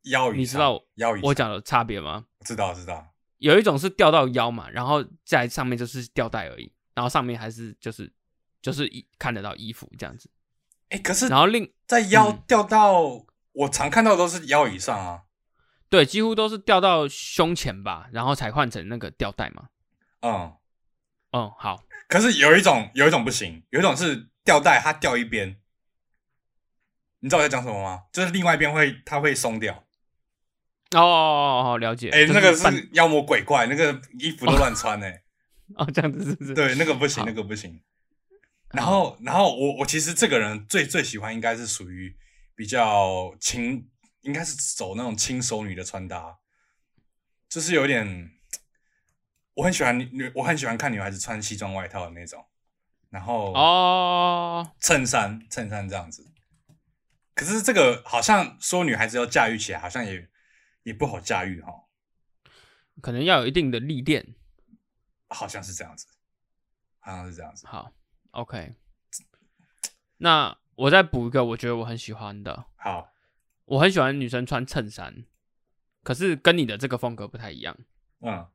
[0.04, 2.26] 腰以上你知道腰以上我讲的差别吗？
[2.46, 8.14] 知道知道，有一种是吊到腰嘛，然后在上面就是吊带而已，然后上面还是就是
[8.68, 10.30] 就是一看得到衣服这样子。
[10.90, 15.22] 哎，可是然后另在腰嗯掉到，我常看到都是腰以上啊。
[15.88, 19.70] 对几乎都是掉到胸前吧，然后才换成那个吊带嘛。
[20.20, 20.54] 嗯，
[21.32, 25.56] 嗯，好，可是有一种有一种不行，有一种是吊带它掉一边，
[27.22, 28.04] 你知道我在讲什么吗？
[28.12, 29.74] 就是另外一边会它会松掉。
[30.92, 32.10] 哦哦哦哦，了解。
[32.10, 35.24] 哎、就那个是妖魔鬼怪，那个衣服都乱穿哎、
[35.76, 36.54] 哦，这样子是不是？
[36.54, 37.82] 对，那个不行，那个不行。
[38.72, 42.18] 然后，然后我我其实这个人最最喜欢应该是属于
[42.56, 43.90] 比较轻，
[44.22, 46.40] 应该是走那种轻熟女的穿搭，
[47.48, 48.32] 就是有点，
[49.54, 52.46] 我很喜欢女，我很喜欢看女孩子穿西装外套的那种，
[53.10, 56.34] 然后哦，衬衫衬衫这样子。
[57.34, 60.30] 可是这个好像说女孩子要驾驭起来，好像也
[60.84, 61.72] 也不好驾驭哈，
[63.02, 64.36] 可能要有一定的历练。
[65.30, 66.08] 好像是这样子，
[67.00, 67.68] 好像是这样子。
[67.68, 67.92] 好
[68.38, 68.76] ，OK。
[70.18, 73.10] 那我再补一个，我觉得我很喜欢的，好，
[73.66, 75.26] 我很喜欢女生穿衬衫，
[76.04, 77.76] 可是跟你的这个风格不太一样。
[78.22, 78.48] 嗯，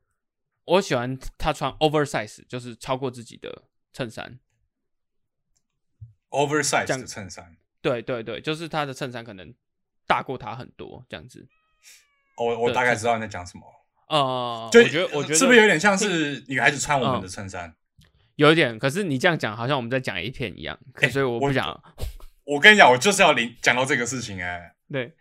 [0.65, 4.39] 我喜欢她穿 oversize，就是超过自己的衬衫
[6.29, 7.57] ，oversize 的衬衫。
[7.81, 9.53] 对对对，就是她的衬衫可能
[10.07, 11.47] 大过她很多这样子。
[12.35, 13.65] 哦我我大概知道你在讲什么，
[14.07, 17.75] 呃，就我觉得我觉得是不是有点像是女孩子穿我们的嗯衬衫？
[18.35, 18.77] 有一点？
[18.79, 20.77] 可是你这样讲，好像我们在讲 A 片一样，
[21.11, 21.83] 所以我不我想。
[22.45, 25.13] 我跟你讲，我就是要领讲到这个事情哎、对，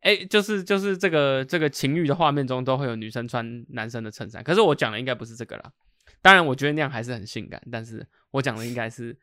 [0.00, 5.72] 哎、就是就是这个这个情欲的画面中都会有女生穿男生的衬衫，可是我讲的应该不是这个啦。
[6.20, 9.16] 当然，我觉得那样还是很性感，但是我讲的应该是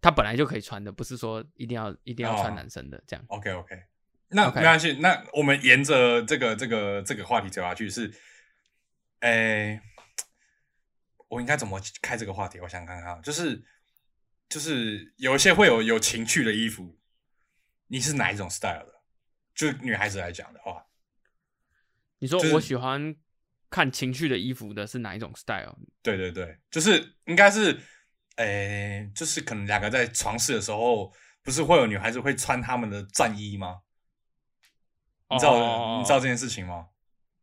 [0.00, 3.24] 他本来就可以穿的，不是说一定要一定要穿哦男生的这样。
[3.26, 3.74] OK OK，
[4.28, 8.08] 那没关系，那我们沿着这个这个这个话题走下去是，
[9.20, 9.80] 诶、
[11.28, 12.58] 我应该怎么开这个话题？
[12.60, 13.64] 我想看看，就是
[14.48, 16.98] 就是有一些会有有情趣的衣服，
[17.88, 18.94] 你是哪一种 style 的？
[19.54, 20.86] 就女孩子来讲的话，
[22.20, 23.16] 就是你说我喜欢
[23.70, 25.78] 看情趣的衣服的是哪一种 style？
[26.02, 27.80] 对对对，就是应该是，
[28.36, 31.12] 诶、就是可能两个在床试的时候，
[31.42, 33.80] 不是会有女孩子会穿他们的战衣吗？
[35.30, 36.88] 你知道、哦你知道这件事情吗？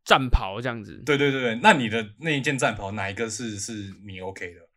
[0.04, 3.72] 战袍这样子，对对对对，那你的那一件战袍哪一个是是
[4.04, 4.68] 你 OK 的？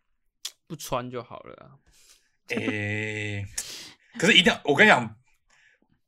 [0.65, 1.77] 不穿就好了啊。
[2.55, 3.45] 诶、
[4.17, 5.17] 可是一定要，我跟你讲，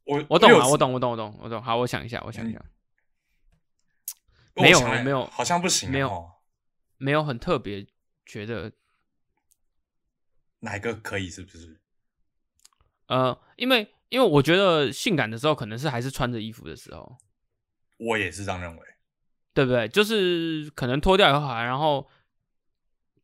[0.05, 1.62] 我我懂了，我我懂，我懂，我懂，我懂。
[1.62, 2.63] 好，我想一下，我想一下，
[4.53, 6.32] 我没有没有好像不行、哦，没有
[6.97, 7.86] 没有很特别
[8.25, 8.71] 觉得
[10.60, 11.29] 哪一个可以？
[11.29, 11.82] 是不是？
[13.08, 17.17] 呃，因为因为我觉得性感的时候，可能是还是穿着衣服的时候，
[17.97, 18.88] 我也是这样认为。
[19.53, 19.88] 对不对？
[19.88, 22.07] 就是可能脱掉以后，然后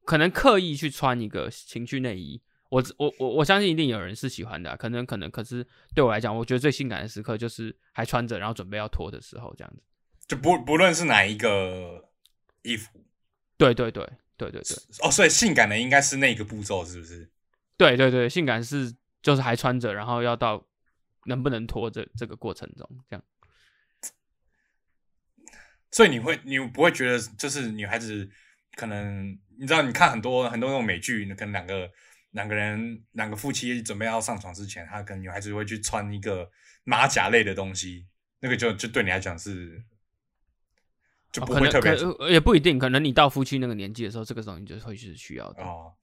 [0.03, 2.41] 可能刻意去穿一个情趣内衣。
[2.69, 9.81] 我我我我相信一定有人是喜欢的啊、可能可能，可是对我来讲，我觉得最性感的时刻就是还穿着，然后准备要脱的时候，这样子。
[10.27, 12.09] 就不不论是哪一个
[12.63, 13.05] 衣服
[13.57, 14.03] 对对对
[14.35, 17.29] 对对对哦，所以性感的应该是那个步骤，是不是？
[17.77, 20.65] 对对对，性感是就是还穿着，然后要到
[21.25, 23.23] 能不能脱这这个过程中，这样。
[25.95, 28.29] 所以你会你不会觉得就是女孩子
[28.75, 31.89] 可能你知道你看很多很多那种美剧，可能两个
[32.31, 36.51] 两个人两个夫妻准备要上床之前，他可能女孩子会去穿一个
[36.83, 38.05] 马甲类的东西，
[38.41, 39.81] 那个就就对你来讲是
[41.31, 41.95] 就不会特别
[42.29, 45.93] 也不一定，可能你到夫妻那个年纪的时候，这个东西就会是需要的，哦。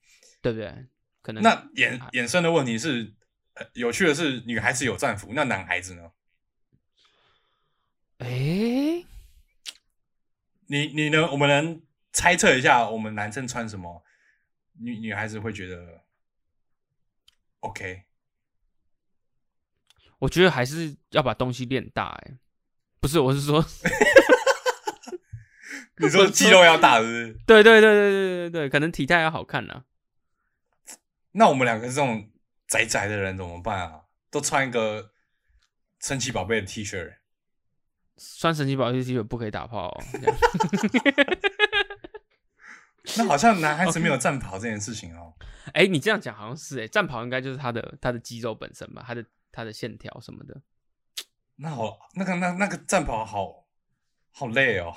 [0.40, 0.74] 对不对？
[1.20, 3.12] 可能那衍衍生的问题是，
[3.52, 6.10] 呃有趣的是女孩子有战服，那男孩子呢？
[8.18, 9.06] 诶，
[10.72, 11.82] 你你能我们能
[12.14, 14.02] 猜测一下，我们男生穿什么，
[14.80, 16.02] 女女孩子会觉得
[17.60, 18.04] OK？
[20.20, 22.38] 我觉得还是要把东西练大、哎，
[23.00, 23.62] 不是，我是说，
[25.98, 27.32] 你说肌肉要大，是不是？
[27.46, 29.84] 对对对对对对对，可能体态要好看啊。
[31.32, 32.30] 那我们两个这种
[32.66, 34.04] 宅宅的人怎么办啊？
[34.30, 35.12] 都穿一个
[36.00, 37.18] 神奇宝贝的 T 恤，
[38.38, 40.02] 穿神奇宝贝 T 恤不可以打炮、哦，
[43.18, 45.34] 那好像男孩子没有战袍这件事情哦。
[45.74, 50.60] 哎、你这样讲好像是哎、战袍应该就是他的他的肌肉本身吧，他的他的线条什么的。
[51.56, 53.66] 那好，那个那那个战袍好
[54.32, 54.94] 好累哦，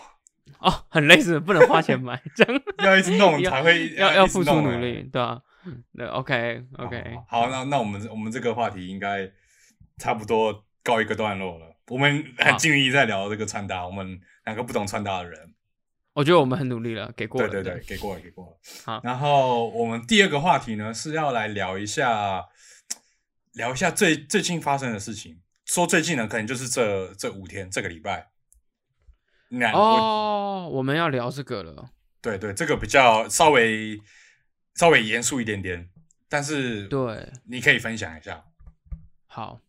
[0.59, 5.41] 哦，很累是不是不能花钱买，这样 要一直弄才会要要付出努力，对吧、
[5.95, 9.29] 对，OK OK，好，好那那我们我们这个话题应该
[9.97, 11.74] 差不多告一个段落了。
[11.87, 15.53] 我们很尽力在聊这个穿搭，我们两个不懂穿搭的人，
[16.13, 18.57] 我觉得我们很努力了，给过了，对对对，给过了给过了。
[18.83, 22.43] 好然后我们第二个话题呢是要来聊一下，
[23.53, 25.39] 聊一下最最近发生的事情。
[25.65, 28.31] 说最近呢，可能就是这这五天，这个礼拜。
[29.49, 33.99] 那、我哦，我们要聊这个了，对对，这个比较稍微
[34.73, 35.87] 稍微严肃一点点，
[36.27, 38.43] 但是对，你可以分享一下。
[39.27, 39.61] 好。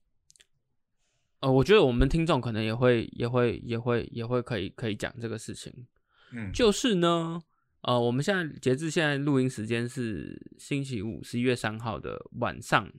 [1.41, 5.87] 呃，我觉得我们听众可能也会也会也会也会可以可以讲这个事情，
[6.33, 7.43] 嗯，就是呢，
[7.83, 12.91] 呃，我们现在截至现在录音时间是星期五，十一月三号的晚上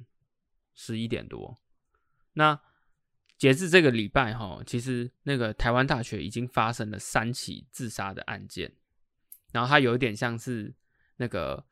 [0.75, 1.57] 十一点多。
[2.33, 2.59] 那
[3.37, 8.71] 截至这个礼拜哈，其实那个台湾大学已经发生了三起自杀的案件，
[9.51, 10.73] 然后它有一点像是
[11.17, 11.65] 那个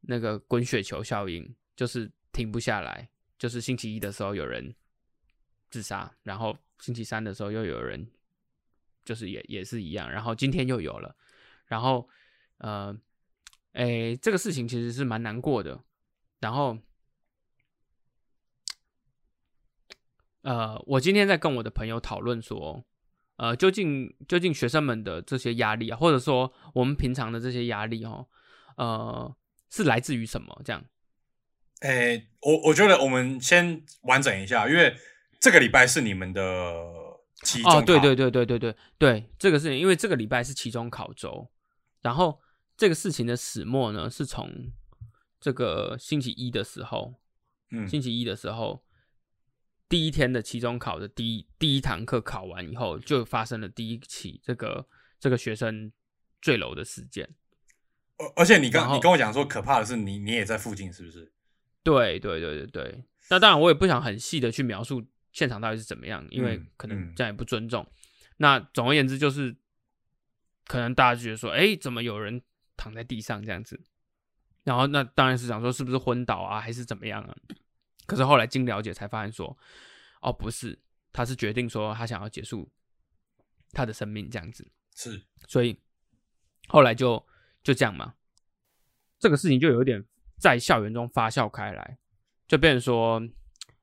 [0.00, 4.74] 那个滚雪球效应，就是停不下来，就是星期一的时候有人
[5.70, 8.10] 自杀，然后星期三的时候又有人
[9.04, 11.16] 就是也也是一样，然后今天又有了，
[11.66, 12.08] 然后
[12.58, 12.96] 呃，
[13.72, 15.82] 诶，这个事情其实是蛮难过的，
[16.40, 16.78] 然后
[20.42, 22.84] 呃，我今天在跟我的朋友讨论说，
[23.36, 28.28] 呃，究竟究竟学生们的这些压力啊，或者说我们平常的这些压力哦，
[28.76, 29.36] 呃，
[29.70, 30.62] 是来自于什么？
[30.64, 30.84] 这样，
[31.80, 34.96] 诶，我我觉得我们先完整一下，因为
[35.40, 36.42] 这个礼拜是你们的
[37.42, 37.78] 期中考。
[37.78, 41.50] 哦，对对对对对对对，这个是因为这个礼拜是期中考周，
[42.02, 42.40] 然后
[42.76, 44.72] 这个事情的始末呢，是从
[45.40, 47.14] 这个星期一的时候，
[47.70, 48.84] 嗯星期一的时候，
[49.88, 54.88] 第一天的期中考的第一第一堂课考完以后，就发生了第一起这个
[55.20, 55.92] 这个学生
[56.40, 57.34] 坠楼的事件。
[58.18, 61.32] 而而且你刚你跟我讲说，可怕的是你你也在附近，是不是？
[61.82, 65.04] 对对对对对，那当然我也不想很细的去描述
[65.36, 67.86] 现场到底是怎么样，因为嗯可能嗯这样也不尊重。
[68.38, 69.54] 那总而言之就是，
[70.64, 72.40] 可能大家就觉得说，哎，怎么有人
[72.74, 73.78] 躺在地上这样子？
[74.64, 77.36] 然后那当然是想说是不是昏倒啊，还是怎么样啊？
[78.06, 79.54] 可是后来经了解才发现说，
[80.22, 80.78] 哦不是，
[81.12, 82.72] 他是决定说他想要结束
[83.72, 84.66] 他的生命这样子。
[84.94, 85.78] 是，所以
[86.68, 87.22] 后来就
[87.62, 88.14] 就这样嘛，
[89.18, 90.02] 这个事情就有点
[90.38, 91.98] 在校园中发酵开来，
[92.48, 93.22] 就变成说，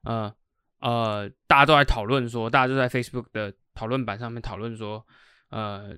[0.01, 0.35] 呃
[0.83, 5.05] 呃，大家都在讨论说，大家就在 Facebook 的讨论板上面讨论说，
[5.47, 5.95] 呃，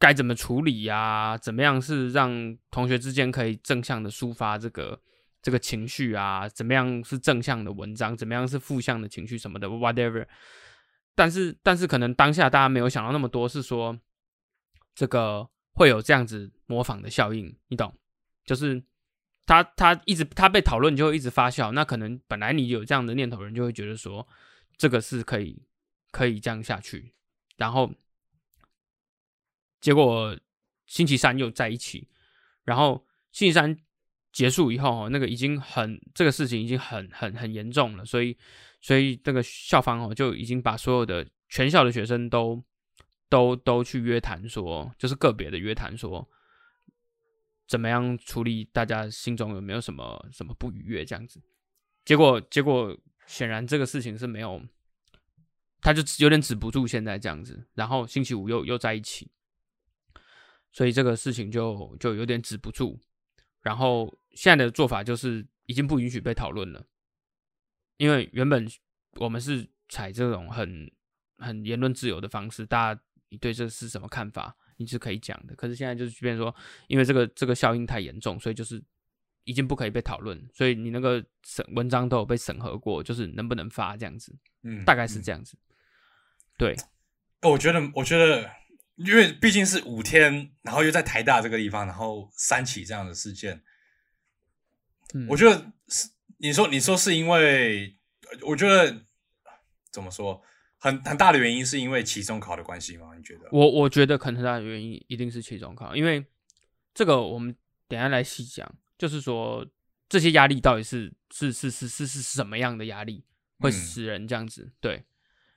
[0.00, 5.00] 该怎么处理呀、怎么样是让同学之间可以正向的抒发这个
[5.40, 6.48] 这个情绪啊？
[6.48, 8.16] 怎么样是正向的文章？
[8.16, 10.26] 怎么样是负向的情绪什么的？whatever。
[11.14, 13.96] 但是但是可能当下大家没有想到那么多，是说
[14.92, 17.96] 这个会有这样子模仿的效应，你懂？
[18.44, 18.82] 就是
[19.46, 24.26] 他他一直他被讨论就会一直发酵，那可能本来你有这样的念头，人就会觉得说
[24.76, 25.62] 这个是可以
[26.10, 27.14] 可以这样下去，
[27.56, 27.92] 然后
[29.80, 30.38] 结果
[30.86, 32.08] 星期三又在一起，
[32.64, 33.76] 然后星期三
[34.32, 38.36] 结束以后，哦，那个已经很这个事情已经很很很严重了，所以
[38.80, 42.62] 所以这个校方哦就已经把所有的全校的学生都
[43.28, 46.28] 都都去约谈说，就是个别的约谈说，
[47.66, 51.40] 怎么样处理大家心中有没有什么什么不愉悦这样子。
[52.04, 52.96] 结果结果
[53.26, 54.62] 显然这个事情是没有，
[55.80, 59.30] 他就有点止不住现在这样子，然后星期五又又在一起，
[60.72, 63.00] 所以这个事情就就有点止不住。
[63.62, 66.86] 然后现在的做法就是已经不允许被讨论了，
[67.96, 68.70] 因为原本
[69.12, 70.92] 我们是采这种很
[71.38, 73.00] 很言论自由的方式，大家
[73.30, 75.54] 你对这是什么看法，你是可以讲的。
[75.54, 76.54] 可是现在就是即便说，
[76.86, 78.82] 因为这个这个效应太严重，所以就是
[79.44, 85.38] 已经不可以被讨论，所以你那个审文章都有被审核过，就是能不能发这样子，嗯，大概是这样。
[85.38, 85.56] 样子。
[86.56, 86.74] 对，
[87.42, 88.48] 哦我觉得，我觉得，
[88.94, 93.60] 因为毕竟是五天，然后又在台大这个地方，然后三起这样的事件，
[95.14, 96.08] 嗯，我觉得是
[96.38, 97.98] 你说你说是因为，
[98.42, 99.04] 我觉得
[99.90, 100.40] 怎么说，
[100.84, 103.14] 很很大的原因是因为期中考的关系吗？
[103.16, 103.48] 你觉得？
[103.50, 106.22] 我我觉得可能很大的原因一定是期中考，因为
[106.92, 107.56] 这个我们
[107.88, 109.66] 等一下来细讲，就是说
[110.10, 113.24] 这些压力到底是是是是是是什么样的压力
[113.60, 115.02] 会嗯使人这样子、对，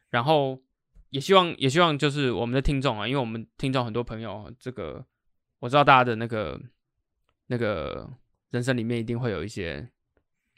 [0.10, 0.64] 然后
[1.10, 5.06] 也希望也希望就是我们的听众啊，因为我们听众很多朋友，这个
[5.60, 6.58] 我知道大家的那个
[7.48, 8.10] 那个
[8.52, 9.90] 人生里面一定会有一些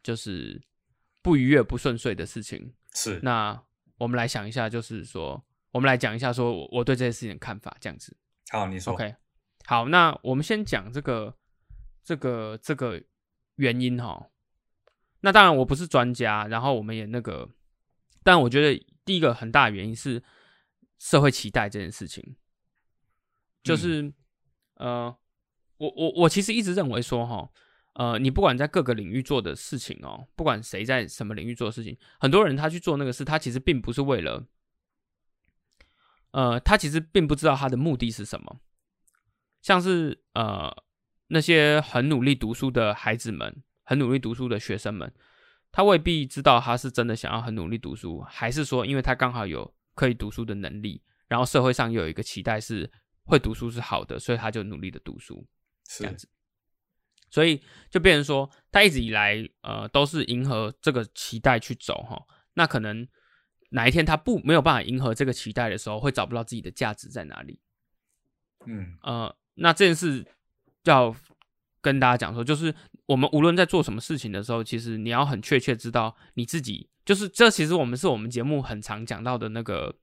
[0.03, 0.61] 就是
[1.23, 3.59] 不愉悦、不顺遂的事情，是那
[3.99, 8.17] 我们来想一下，就是说，我们来讲一下，说我我对这些事情的看法，这样子。
[8.49, 9.15] 好，你说 OK，
[9.65, 11.37] 好，那我们先讲这个
[12.03, 13.03] 这个这个
[13.55, 14.31] 原因哈。
[15.19, 17.47] 那当然我不是专家，然后我们也那个，
[18.23, 20.23] 但我觉得第一个很大的原因是
[20.97, 22.35] 社会期待这件事情，
[23.61, 24.11] 就是、
[24.75, 25.15] 呃，
[25.77, 27.51] 我我我其实一直认为说哈。
[27.99, 34.47] 呃，你不管在各个领域做的事情哦，不管谁在什么领域做的事情，很多人他去做那个事，他其实并不是为了，
[36.31, 38.61] 呃，他其实并不知道他的目的是什么。
[39.61, 40.73] 像是呃
[41.27, 45.13] 那些很努力读书的孩子们，很努力读书的学生们，
[45.69, 52.89] 他未必知道他是真的想要很努力读书，还是说因为他刚好有可以读书的能力，然后社会上又有一个期待是
[53.25, 55.45] 会读书是好的，所以他就努力的读书。
[55.83, 56.29] 这样是子。
[57.29, 62.21] 所以就变成说，他一直以来呃都是迎合这个期待去走哈。
[62.53, 63.07] 那可能
[63.69, 67.59] 哪一天他不没有办法迎合这个期待的时候，会找不到自己的价值在哪里。
[68.65, 70.25] 嗯呃，那这件事
[70.83, 71.15] 要
[71.81, 72.73] 跟大家讲说，就是
[73.05, 79.95] 我们无论在做什么事情的时候，其实你要很确切知道你自己，就是这其实我们是我们节目很常讲到的那个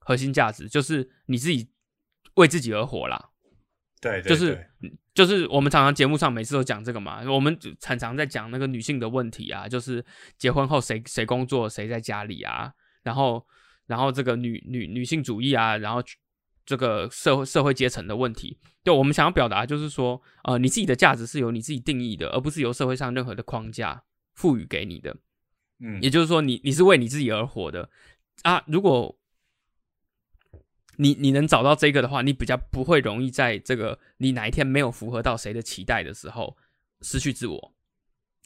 [0.00, 1.70] 核心价值，就是你自己
[2.34, 3.30] 为自己而活啦。
[4.00, 10.04] 对对就是对就是我们常常节目上每次都讲这个嘛，我们常常在讲那个女性的问题啊，就是
[10.38, 13.46] 结婚后谁谁工作谁在家里啊，然后
[13.86, 16.02] 然后这个女女女性主义啊，然后
[16.64, 24.02] 这个社会社会阶层的问题，对我们想要表达就是说，呃，你自己的价值是由你自己定义的，而不是由社会上任何的框架
[24.34, 25.16] 赋予给你的。
[25.80, 27.90] 嗯，也就是说你，你是为你自己而活的
[28.44, 28.62] 啊。
[28.66, 29.18] 如果
[30.96, 36.56] 你你能找到这个的话，你比较不会容易在这个你哪一天没有符合到谁的期待的时候
[37.00, 37.74] 失去自我，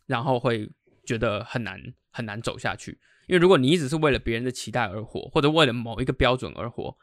[0.06, 0.70] 然后会
[1.04, 1.80] 觉得很难
[2.10, 2.98] 很难走下去。
[3.26, 6.96] 因为如果你一直是为了别人的期待而活，或者为了某一个标准而活，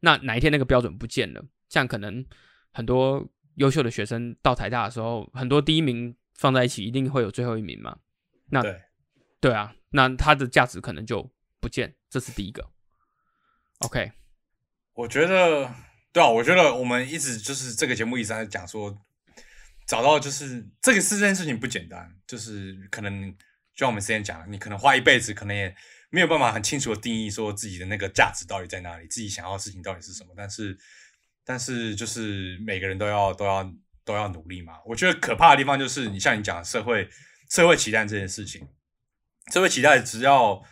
[0.00, 2.24] 那哪一天那个标准不见了，像可能
[2.70, 7.98] 很多优秀的学生到台大的时候，很多第一名放在一起，一定会有最后一名嘛。
[8.50, 8.82] 那对
[9.40, 11.30] 对啊，那它的价值可能就
[11.60, 12.70] 不见，这是第一个。
[13.78, 14.12] OK，
[14.94, 15.72] 我觉得
[16.12, 18.96] 对啊，我觉得我们一直就是这个节目一直在讲说，
[19.86, 25.74] 找到就是这个是这件事情不简单，就是可能就像我们之前讲，你可能花一辈子，可能也
[26.10, 30.34] 没有办法很清楚的定义说自己的那个价值到底在哪里，自己想要的事情到底是什么。
[30.36, 30.76] 但是，
[31.44, 33.72] 但是就是每个人都要都要
[34.04, 34.74] 都要努力嘛。
[34.84, 37.08] 我觉得可怕的地方就是你像你讲的社会
[37.48, 38.68] 社会期待这件事情，
[39.52, 40.62] 社会期待只要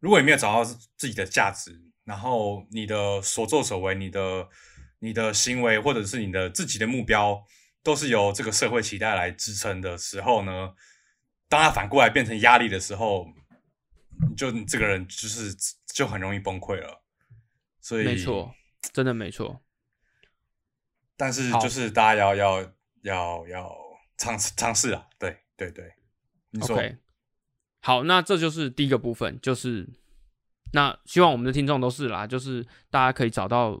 [0.00, 4.48] 如果你没有找到自己的价值，然后你的所作所为、你的
[5.00, 7.44] 你的行为或者是你的自己的目标，
[7.82, 10.72] 都是由这个社会期待来支撑的时候呢，
[11.48, 13.26] 当它反过来变成压力的时候，
[14.36, 15.54] 就你这个人就是
[15.92, 17.02] 就很容易崩溃了。
[17.80, 18.54] 所以没错，
[18.92, 19.60] 真的没错。
[21.16, 23.76] 但是就是大家要要要要
[24.16, 25.92] 尝试尝试啊，对对对，
[26.50, 26.80] 你说
[27.80, 29.88] 好，那这就是第一个部分，就是
[30.72, 33.80] 那希望我们的听众都是啦，就是大家可以找到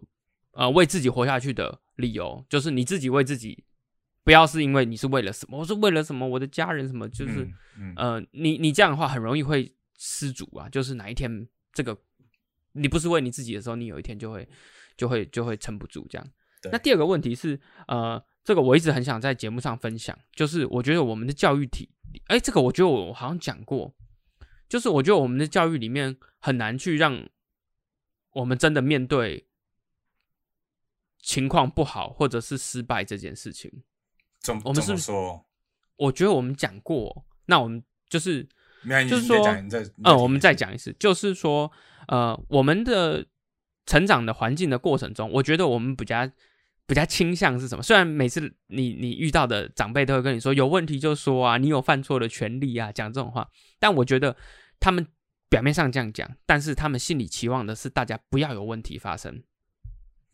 [0.52, 3.64] 呃为自己活下去的理由，就是你自己为自己，
[4.24, 11.96] 不要是因为你是为了什么，我是为了什么，我的家人什么，就是、嗯嗯呃，你你这样的话很容易会失足啊，就是哪一天这个
[12.72, 14.48] 你不是为你自己的时候，你有一天就会
[14.96, 16.26] 就会就会撑不住这样。
[16.72, 21.88] 那第二个问题是，呃，这个我一直很想在节目上分享，就是我觉得我们的教育体，
[22.26, 23.94] 哎，这个我觉得我好像讲过，
[24.68, 26.16] 就是我觉得我们的教育里面
[26.46, 27.28] 很难去让
[28.30, 29.48] 我们真的面对
[31.18, 33.82] 情况不好或者是失败这件事情。
[34.38, 35.44] 怎我们是说？
[35.96, 38.44] 我觉得我们讲过，那我们就是
[39.08, 39.44] 就是说
[40.04, 41.72] 嗯，我们再讲一次，就是说，
[42.06, 43.26] 呃，我们的
[43.86, 46.30] 成长的环境的过程中，我觉得我们比较
[46.86, 47.82] 比较倾向是什么？
[47.82, 54.36] 虽然每次你你遇到的长辈都会跟你说有问题就说啊，你有犯错的权利啊，讲这种话，但我觉得
[54.78, 55.04] 他们
[55.48, 59.42] 表面上这样讲，但是他们心里期望的是大家不要有问题发生。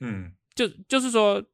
[0.00, 1.44] 嗯就就是说，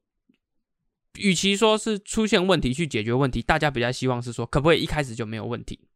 [1.15, 5.87] 与其说是出现问题去解决问题，大家比较希望是说，可不可以一开始就没有问题，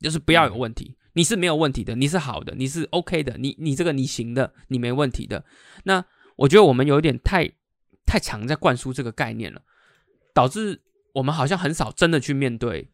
[0.00, 5.44] 就是不要有问题，你是没有问题的，你是好的，你是 OK 的，你你这个你行的，你没问题的。
[5.84, 6.04] 那
[6.36, 7.50] 我觉得我们有一点太
[8.04, 9.62] 太常在灌输这个概念了，
[10.34, 10.82] 导致
[11.14, 12.90] 我们好像很少真的去面对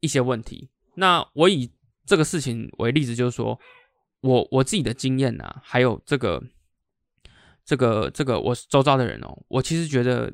[0.00, 0.70] 一些问题。
[0.94, 1.70] 那我以
[2.04, 3.58] 这个事情为例子，就是说
[4.20, 6.42] 我我自己的经验啊，还有这个
[7.64, 10.32] 这个这个我周遭的人哦，我其实觉得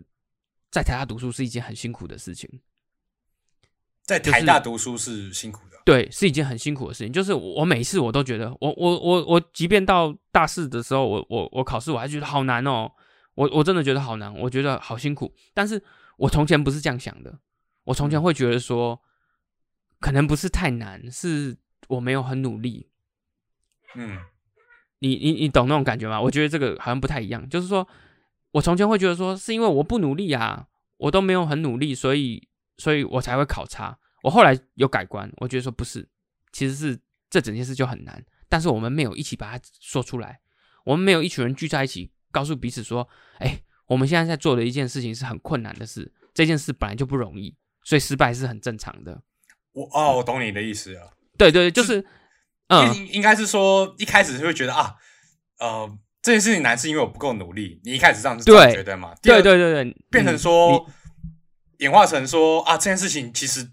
[0.71, 2.61] 在台大读书是一件很辛苦的事情，
[4.03, 7.13] 在就是台大读书是辛苦的，对，是一件很辛苦的事情。
[7.13, 12.91] 就是我每次我都觉得，我我我我，即便到大四的时候，我我我考试我还觉得好难哦，
[13.35, 15.35] 我我真的觉得好难，我觉得好辛苦。
[15.53, 15.83] 但是
[16.17, 17.39] 我从前不是这样想的，
[17.85, 19.01] 我从前会觉得说，
[20.01, 21.57] 可能不是太难，是
[21.89, 22.91] 我没有很努力。
[23.95, 24.19] 嗯
[25.01, 26.21] 你你你懂那种感觉吗？
[26.21, 27.87] 我觉得这个好像不太一样，就是说
[28.51, 33.97] 我从前会觉得说，是因为我不努力啊，我都没有很努力，所以所以我才会考差。
[34.25, 36.09] 我后来有改观，我觉得说不是，
[36.53, 36.99] 其实是
[37.31, 40.41] 这整件事就很难，但是我们没有一起把它说出来，
[40.85, 49.23] 我们没有一群人聚在一起，告诉彼此说，哎，我们现在在做的一件事情是很困难的事，这件事本来就不容易，所以失败是很正常的。
[49.73, 51.13] 我哦，我懂你的意思了。
[51.37, 52.05] 对对，对就是
[52.69, 54.95] 嗯，应应该是说一开始会觉得啊，
[55.61, 55.91] 呃，
[56.23, 57.81] 这件事情难是因为我不够努力。
[57.85, 59.15] 你一开始这样是这样对觉得嘛？
[59.23, 60.87] 对对对对，变成嗯说、
[61.79, 63.71] 演化成说啊，这件事情其实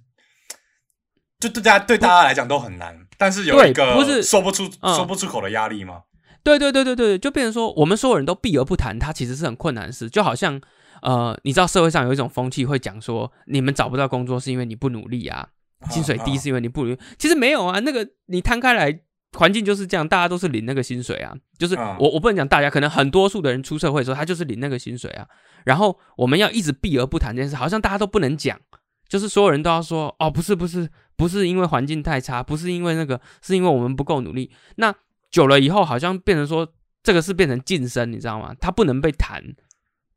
[1.39, 6.04] 就对大家对大家来讲都很难，但是有一个不是说不出、嗯说不出口的压力吗？
[6.43, 10.08] 对对对对对，就变成说，我们所有人都避而不谈，它其实是很困难的事。
[10.08, 10.62] 就好像，
[11.02, 15.50] 呃，你知道社会上有一种风气会讲说，你们找不到工作是因为你不努力啊，
[15.89, 16.97] 薪水低啊是因为你不如。
[17.17, 18.99] 其实没有啊，那个你摊开来，
[19.34, 21.34] 环境就是这样，大家都是领那个薪水啊。
[21.57, 25.28] 就是嗯我我不能讲大家，可能很多数的人出社会的时候，他就是领那个薪水啊。
[25.63, 28.59] 然后我们要一直避而不谈这件事，好像大家都不能讲，
[29.07, 34.51] 就是所有人都要说，哦，不是不是不是因为环境太差，不是因为那个，是因为我们不够努力。
[34.76, 34.93] 那
[35.32, 36.67] 久了以后，好像变成说
[37.03, 38.55] 这个是变成晋升，你知道吗？
[38.59, 39.43] 它不能被谈，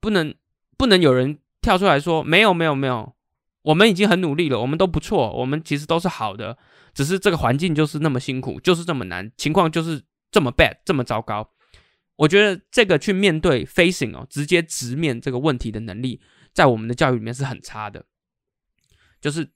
[0.01, 0.35] 不能
[0.77, 3.15] 不能有人跳出来说没有没有没有，
[3.63, 6.57] 我们已经很努力了，我们都不错，我们其实都是好的，
[6.95, 11.51] 只是这个环境就是那么辛苦，就是这么难，情况就是这么 bad，这么糟糕。
[12.17, 16.21] 我觉得这个去面对 facing 哦，直接直面这个问题的能力，
[16.53, 18.05] 在我们的教育里面是很差的，
[19.21, 19.51] 就是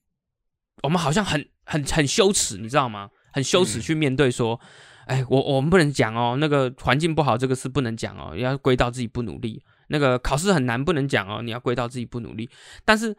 [0.82, 3.10] 我们好像很很很羞耻，你知道吗？
[3.32, 4.60] 很羞耻去面对说，
[5.06, 9.64] 哎，我我们不能讲哦，那个环境不好，这个是不能讲哦，要归到自己不努力。
[9.88, 12.48] 那个考试很难，不能讲哦，你要归到自己不努力。
[12.84, 13.16] 但是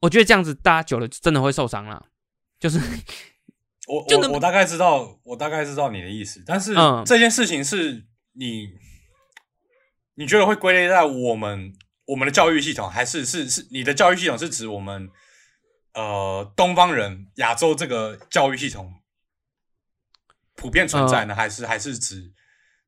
[0.00, 2.06] 我觉得这样子，大家久了真的会受伤了。
[2.58, 2.78] 就是
[3.86, 6.42] 我我我大概知道，我大概知道你的意思。
[6.46, 6.74] 但是
[7.06, 8.68] 这件事情是你
[10.14, 11.72] 你觉得会归类在我们
[12.06, 15.08] 我们的教育系统，还是是是你的教育系统是指我们
[15.94, 18.94] 呃东方人亚洲这个教育系统
[20.54, 21.34] 普遍存在呢？
[21.34, 22.32] 还是还是指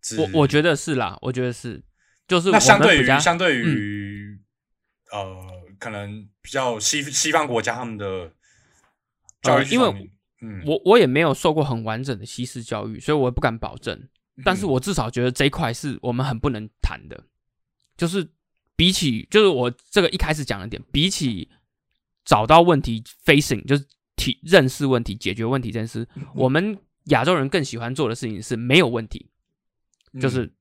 [0.01, 1.83] 指我我觉得是啦，我觉得是。
[2.29, 4.39] 就是那相对于相对于
[5.11, 8.33] 呃，可能比较西西方国家他们的
[9.43, 10.11] 教育，因为
[10.41, 14.09] 嗯，我我也没有受过很完整的西式教育，所以我也不敢保证。
[14.45, 17.25] 但是我至少觉得这一块是我们很不能谈的。
[17.97, 18.31] 就是
[18.77, 21.51] 比起，就是我这个一开始讲的点，比起
[22.25, 26.07] 找到问题 facing，就是体认识问题、解决问题这件事，
[26.37, 29.29] 我们亚洲人更喜欢做的事情是没有问题，
[30.21, 30.53] 就是。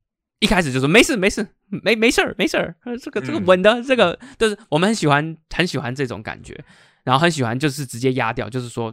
[0.42, 6.66] 一开始就说没事没事没没事儿没事儿，这个这个稳的这个，就是我们很喜欢很喜欢这种感觉，
[7.04, 8.92] 然后很喜欢就是直接压掉，就是说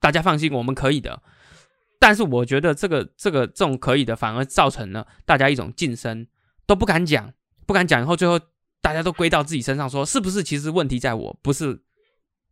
[0.00, 1.22] 大家放心，我们可以的。
[2.00, 6.26] 但是我觉得这个这个这种可以的，反而造成了大家一种晋升
[6.66, 7.32] 都不敢讲，
[7.64, 8.40] 不敢讲，以后最后
[8.80, 10.42] 大家都归到自己身上，说是不是？
[10.42, 11.80] 其实问题在我，不是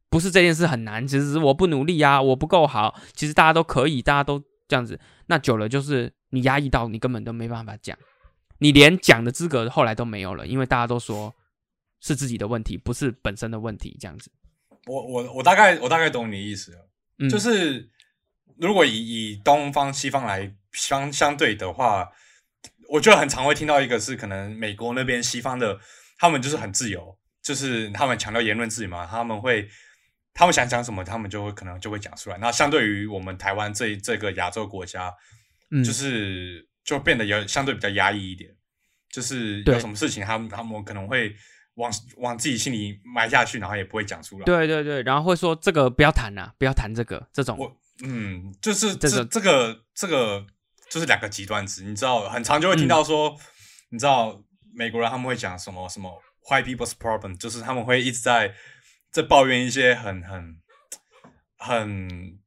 [0.09, 2.95] 不是这件事很难，其实是我不努力啊，我不够好。
[3.15, 6.13] 其实大家都可以，大家都这样子，那久了就是。
[6.31, 7.97] 你压抑到你根本都没办法讲，
[8.59, 11.35] 你连讲的资格后来都没有了，因为大家都说
[12.01, 14.31] 是自己的问题，不是本身的问题，这样子。
[14.87, 17.89] 我我我大概我大概懂你的意思了，就是
[18.57, 18.93] 如果以
[19.33, 22.11] 以东方西方来相相对的话，
[22.89, 25.79] 我觉得很常会听到一个是可能美国那边西方的
[26.19, 29.69] 他们就是很自由，就是他们强调言论自由嘛，他们会
[30.35, 32.39] 他们想讲什么，他们就会可能就会讲出来。
[32.39, 35.15] 那相对于我们台湾这这个亚洲国家。
[35.85, 38.55] 就是就变得有相对比较压抑一点，
[39.11, 41.35] 就是有什么事情，他们他们可能会
[41.75, 44.45] 往往自己心里埋下去，然后也不会讲出来。
[44.45, 47.59] 对对对，然后会说这个不要谈啊，不要谈这个这种。
[47.59, 50.47] 我嗯，就是这这个这个
[50.89, 53.37] 就是两个极端值，你知道，很常就会听到说，
[53.91, 54.41] 你知道
[54.75, 58.55] 美国人他们会讲什么什么 white people's problem，就是他们会一直在
[59.11, 60.57] 在抱怨一些很很
[61.57, 62.39] 很。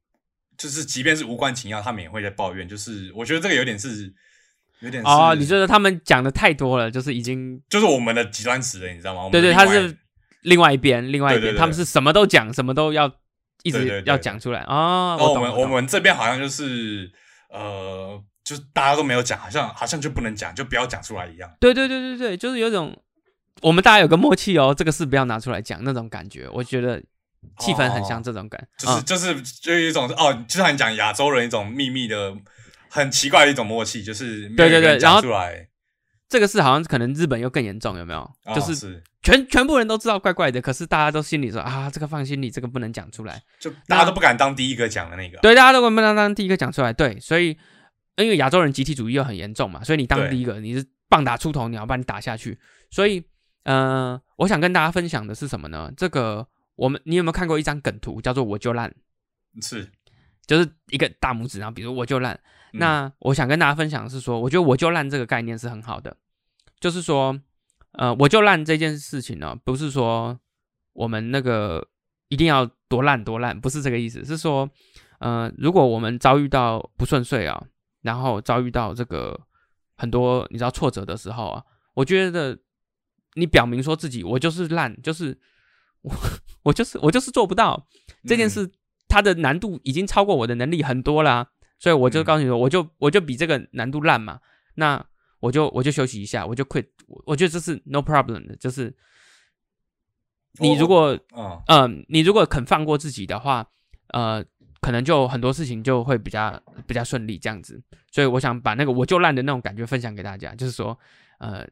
[0.59, 2.67] 就是即便是无关紧要，他们也会在抱怨。
[2.67, 4.13] 就是我觉得这个有点是
[4.81, 9.29] 有点哦，你觉得他们讲的太多了，就是已经就是我们的极端词了，你知道吗？
[9.31, 9.97] 对对，他是
[10.41, 13.09] 另外一边，另外一边，他们是什么都讲，什么都要
[13.63, 15.15] 一直要讲出来啊。
[15.15, 17.09] 我们我们这边好像就是
[17.49, 21.49] 呃，就是大家都没有讲，好像好像就不能讲，就不要讲出来一样。
[21.61, 23.01] 对对对对对，就是有种
[23.61, 27.01] 我们大家有个默契哦，这个事不要拿出来讲那种感觉，我觉得。
[27.59, 32.35] 气氛很像这种感，就是就是就一种哦，就像你讲亚洲人一种秘密的
[32.89, 35.67] 很奇怪的一种默契，就是对对对，然后出来
[36.27, 38.31] 这个事好像可能日本又更严重，有没有？
[38.53, 47.57] 就是全全部人都知道怪怪的，可是大家都心里说啊，这个放心里，这个不能讲出来，就大家都不敢当第一个讲的那个，对，大家都不敢当第一个讲出来，对，所以
[48.17, 52.57] 因为亚洲人集体主义又很严重嘛，所以你当第一个，你是棒打出头鸟，把你打下去，
[52.91, 53.23] 所以
[53.63, 55.91] 呃，我想跟大家分享的是什么呢？
[55.95, 56.47] 这个。
[56.79, 58.93] 我们，你有没有看过一张梗图，叫做“我就烂”？
[59.61, 59.91] 是，
[60.47, 62.39] 就是一个大拇指，然后比如“我就烂”。
[62.71, 66.15] 那我想跟大家分享的是说，我觉得“我就烂”这个概念是很好的，
[66.79, 67.37] 就是说，
[67.91, 70.39] 呃，“我就烂”这件事情呢，不是说
[70.93, 71.85] 我们那个
[72.29, 74.69] 一定要多烂多烂，不是这个意思，是说，
[75.19, 77.61] 呃，如果我们遭遇到不顺遂啊，
[78.03, 79.37] 然后遭遇到这个
[79.97, 81.61] 很多你知道挫折的时候啊，
[81.95, 82.57] 我觉得
[83.33, 85.37] 你表明说自己我就是烂，就是。
[86.01, 86.15] 我
[86.63, 87.87] 我就是我就是做不到
[88.25, 88.69] 这件事，
[89.07, 94.39] 它的难度已经超过我的能力很多了，所以我就告诉你说，我就我就比这个难度烂嘛，
[94.75, 95.05] 那
[95.39, 96.85] 我就我就休息一下，我就 quit。
[97.25, 98.95] 我觉得这是 no problem 的，就是
[100.59, 101.17] 你如果
[101.67, 103.67] 嗯你如果肯放过自己的话，
[104.09, 104.43] 呃，
[104.79, 107.81] 可能就很多事情就会比较比较顺利这样子。
[108.11, 110.97] 所以我想把那个我就烂的那种感觉分享给大家，就是说，
[111.39, 111.67] 呃，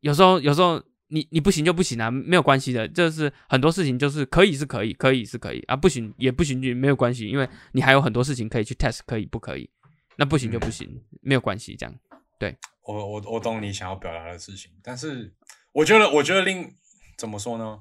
[0.00, 0.82] 有时候有时候。
[1.08, 9.70] 你你不行就不行啊，没有关系的，就是很多事情就是可以是可以，可以是可以啊，不行也不行就没有关系，因为你还有很多事情可以去 test，可以不可以？
[10.16, 11.94] 那不行就不行，没有关系，这样。
[12.38, 15.32] 对我我我懂你想要表达的事情，但是
[15.72, 16.74] 我觉得我觉得另
[17.16, 17.80] 怎么说呢？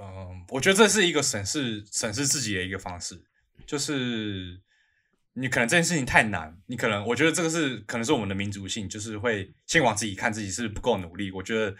[0.00, 3.22] 嗯，我觉得这是一个审视审视自己的一个方式，
[3.66, 4.60] 就是
[5.34, 11.30] 你可能这件事情太难，你可能我觉得这个是可能是我们的民族性，就是会先往自己看自己是不够努力。
[11.30, 11.76] 我觉得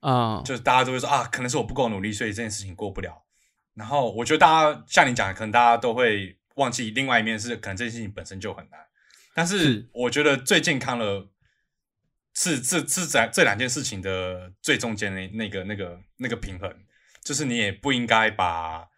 [0.00, 3.24] 啊，就是大家都会说啊，可能是我不够努力，所以这件事情过不了。
[3.74, 8.80] 然后我觉得大家像你讲的，可能大家都会忘记另外一面是，可能这件事情本身就很难。
[9.34, 11.28] 但是是我觉得最健康的
[12.34, 16.72] 是这这在这两件事情的最中间的那个那个那个平衡，
[17.22, 18.88] 就是你也不应该把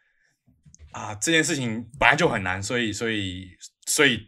[0.93, 3.51] 啊这件事情本来就很难，所以所以
[3.87, 4.27] 所以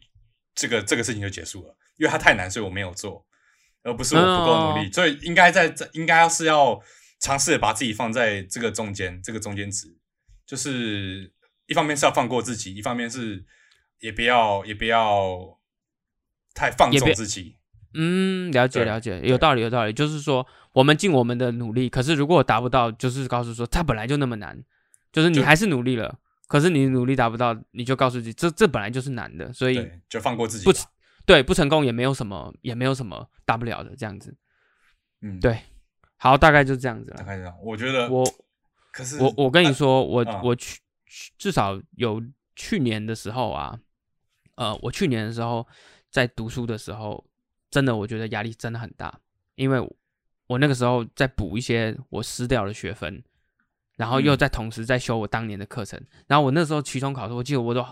[0.54, 3.24] 这个这个事情就结束了，因为它太难，所以我没有做，
[3.82, 6.80] 而不是我不够努力，所以应该在在应该要是要
[7.20, 9.88] 尝试把自己放在这个中间这个中间值，
[10.46, 11.32] 就是
[11.66, 13.44] 一方面是要放过自己，一方面是
[14.00, 15.58] 也不要也不要
[16.54, 17.56] 太放纵自己。
[17.94, 19.92] 嗯，了解了解，有道理有道理。
[19.92, 24.58] 就是说，我们尽我们的努力，可是如果达不到，就是告诉说它本来就那么难，
[25.12, 26.18] 就是你还是努力了，
[26.48, 30.64] 可是你努力达不到，你就告诉自己，这这本来就是难的，所以，就放过自己。
[31.24, 34.36] 对不成功也没有什么，也没有什么大不了的，这样子。
[35.20, 35.58] 嗯，对
[36.16, 37.16] 好，大概就这样子了。
[37.16, 37.56] 大概这样。
[37.62, 38.24] 我觉得我
[38.92, 42.22] 可是我我跟你说，我嗯我去去至少有
[42.56, 43.78] 去年的时候啊，
[44.56, 45.66] 呃，我去年的时候
[46.10, 47.24] 在读书的时候，
[47.70, 49.18] 真的我觉得压力真的很大，
[49.54, 49.80] 因为
[50.48, 53.22] 我那个时候在补一些我失掉的学分，
[53.96, 57.84] 然后又嗯在同时在修我当年的课程，然后我那时候期中考试，我记得我都，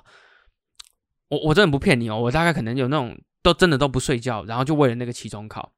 [1.30, 5.72] 我我真的不骗你哦，我大概可能有那种都真的都不睡觉，然后就为了那个期中考，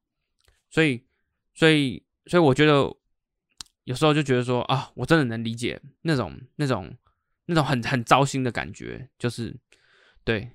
[0.71, 1.07] 所以
[1.55, 2.73] 所以所以我觉得
[3.85, 6.97] 有时候就觉得说啊，我真的能理解那种那种
[7.47, 9.55] 那种很很糟心的感觉，就是
[10.25, 10.51] 对，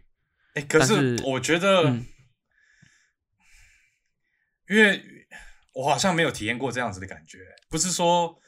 [0.56, 2.06] 哎，可是是我觉得嗯，
[4.70, 5.02] 因为
[5.74, 7.39] 我好像没有体验过这样子的感觉，
[7.70, 8.39] 不是说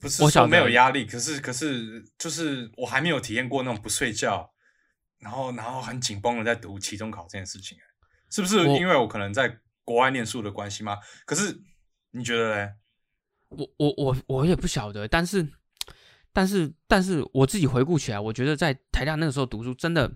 [0.00, 0.68] 不是我晓得说没有。
[0.70, 4.51] 压力，可是可是就是我还没有体验过那种不睡觉，
[5.22, 7.78] 然后然后很紧绷的在读期中考这件事情，
[8.28, 10.98] 是不是因为我可能在国外念书的关系吗？
[11.24, 11.62] 可是
[12.10, 12.72] 你觉得嘞？
[13.48, 15.48] 我我我我也不晓得，但是
[16.32, 20.12] 但是但是我自己回顾起来，我觉得在台大那个时候读书真的。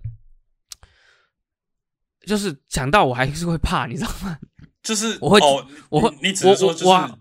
[2.26, 4.36] 就是想到我还是会怕，你知道吗？
[4.82, 7.18] 就是我会哦，我会你你只是说就是我我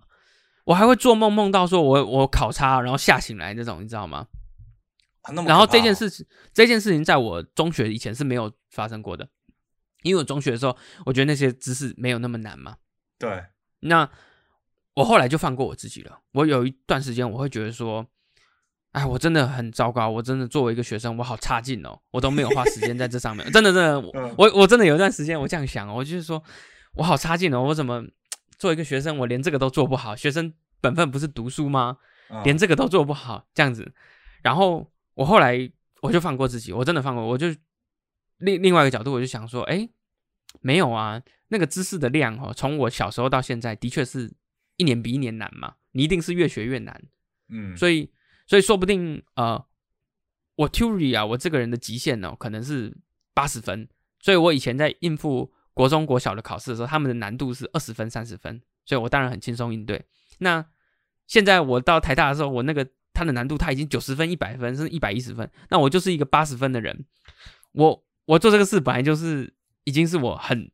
[0.64, 4.26] 我还会做梦，梦到说我我考差，然后吓醒来那种，你知道吗？
[5.26, 9.28] 啊那么然后这件事情，这件事情在我中学以前是没有发生过的，
[10.04, 12.78] 因为我中学的时候，我觉得那些知识没有那么难嘛。
[13.18, 13.46] 对，
[13.80, 14.10] 那
[14.94, 16.20] 我后来就放过我自己了。
[16.34, 18.06] 我有一段时间，我会觉得说，
[18.92, 23.52] 哎，我真的很糟糕，我真的作为一个学生，我好差劲哦，我都没有花时间在这上面。
[23.52, 26.42] 真的，真的， 我嗯我我真的有一段时间我这样想哦，我就是说
[26.94, 28.04] 我好差劲哦，我怎么
[28.58, 30.16] 做一个学生，我连这个都做不好？
[30.16, 31.98] 学生本分不是读书吗？
[32.30, 33.94] 嗯连这个都做不好，这样子。
[34.42, 35.70] 然后我后来
[36.02, 37.48] 我就放过自己，我真的放过，我就
[38.38, 39.90] 另另外一个角度，我就想说，哎，
[40.62, 44.32] 没有啊，那个知识的量哦，从我小时候到现在，的确是
[44.78, 47.04] 一年比一年难嘛，你一定是越学越难，
[47.50, 48.12] 嗯，所以
[48.46, 49.66] 所以说不定呃，
[50.56, 52.96] 我 theory 啊，我这个人的极限哦，可能是
[53.34, 53.88] 八十分，
[54.20, 60.06] 所以我以前在应付国中国小的考试的时候，他们的难度是二十分、三十分，所以我当然很轻松应对。
[60.40, 60.66] 那
[61.28, 67.06] 现在我到台大的时候，我那个它的难度它已经九十分、一百分，甚至一百一十分，那我就是一个八十分的人。
[67.72, 69.52] 我我做这个事本来就是
[69.86, 70.70] 已经是我很，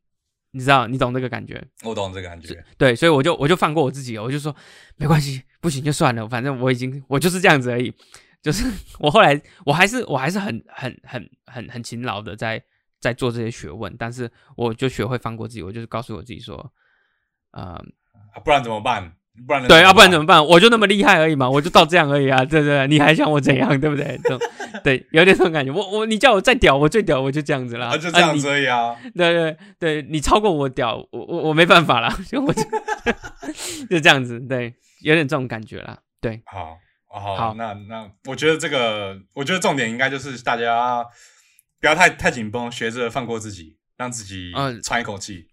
[0.50, 2.62] 你知道，你懂这个感觉，我懂这个感觉。
[2.76, 4.54] 对，所以我就我就放过我自己了，我就说
[4.96, 7.94] 没关系，不行就算了，反正我已经我就是这样子而已。
[8.42, 8.64] 就是
[8.98, 12.60] 我后来我还是我还是很很很很很勤劳的在
[13.00, 16.72] 在做这些学问，但是我就学会放过自己，我就是告诉我自己说，
[17.52, 17.62] 呃，
[18.34, 19.16] 啊不然怎么办？
[19.46, 20.44] 不然能对，要不然怎么么办？
[20.44, 22.86] 我就那么厉害而已嘛，我就到这样而已啊， 对不对？
[22.86, 24.18] 你还想我怎样，对不对？
[24.22, 24.38] 这种
[24.84, 25.72] 对，有点这种感觉。
[25.72, 27.96] 我我你叫我再屌，我最屌，我就这样子啦，啊？
[27.96, 28.94] 就这样子而已啊。
[29.16, 32.62] 对对对，你超过我屌，我我我没办法啦， 就我就
[33.88, 36.76] 就这样子，对，有点这种感觉啦，对，好，
[37.08, 41.02] 哦好，好那那我觉得这个，我觉得重点应该就是大家
[41.80, 45.48] 不要太太紧绷，学着放过自己，让自己嗯喘一口气。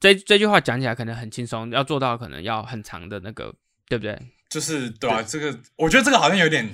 [0.00, 3.54] 这这句话讲起来可能很轻松，要做到可能要很长的那个，
[3.88, 4.18] 对不对？
[4.48, 6.68] 就是对吧、这个我觉得这个好像有点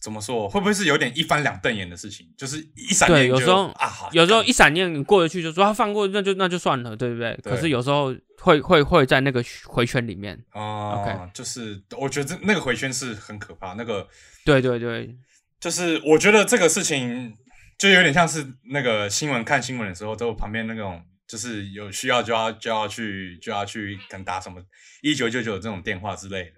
[0.00, 2.26] 怎么说，会不会是有点一翻两瞪眼的事情？
[2.38, 7.38] 就是一闪念对有时候啊，好有时候一闪念你过得去，就说他放过，那就那就算了，对不对？
[7.42, 14.08] 对可是有时候会会会在那个回圈里面，哦 OK 就是我觉得这那个回圈是很可怕，那个
[14.46, 15.14] 对对对，
[15.60, 17.34] 就是我觉得这个事情
[17.76, 24.60] 就有点像是那个新闻看新闻的时候，都旁边那种就是有需要就要就要去就要去可能打什么
[25.00, 26.52] 一九九九这种电话之类的。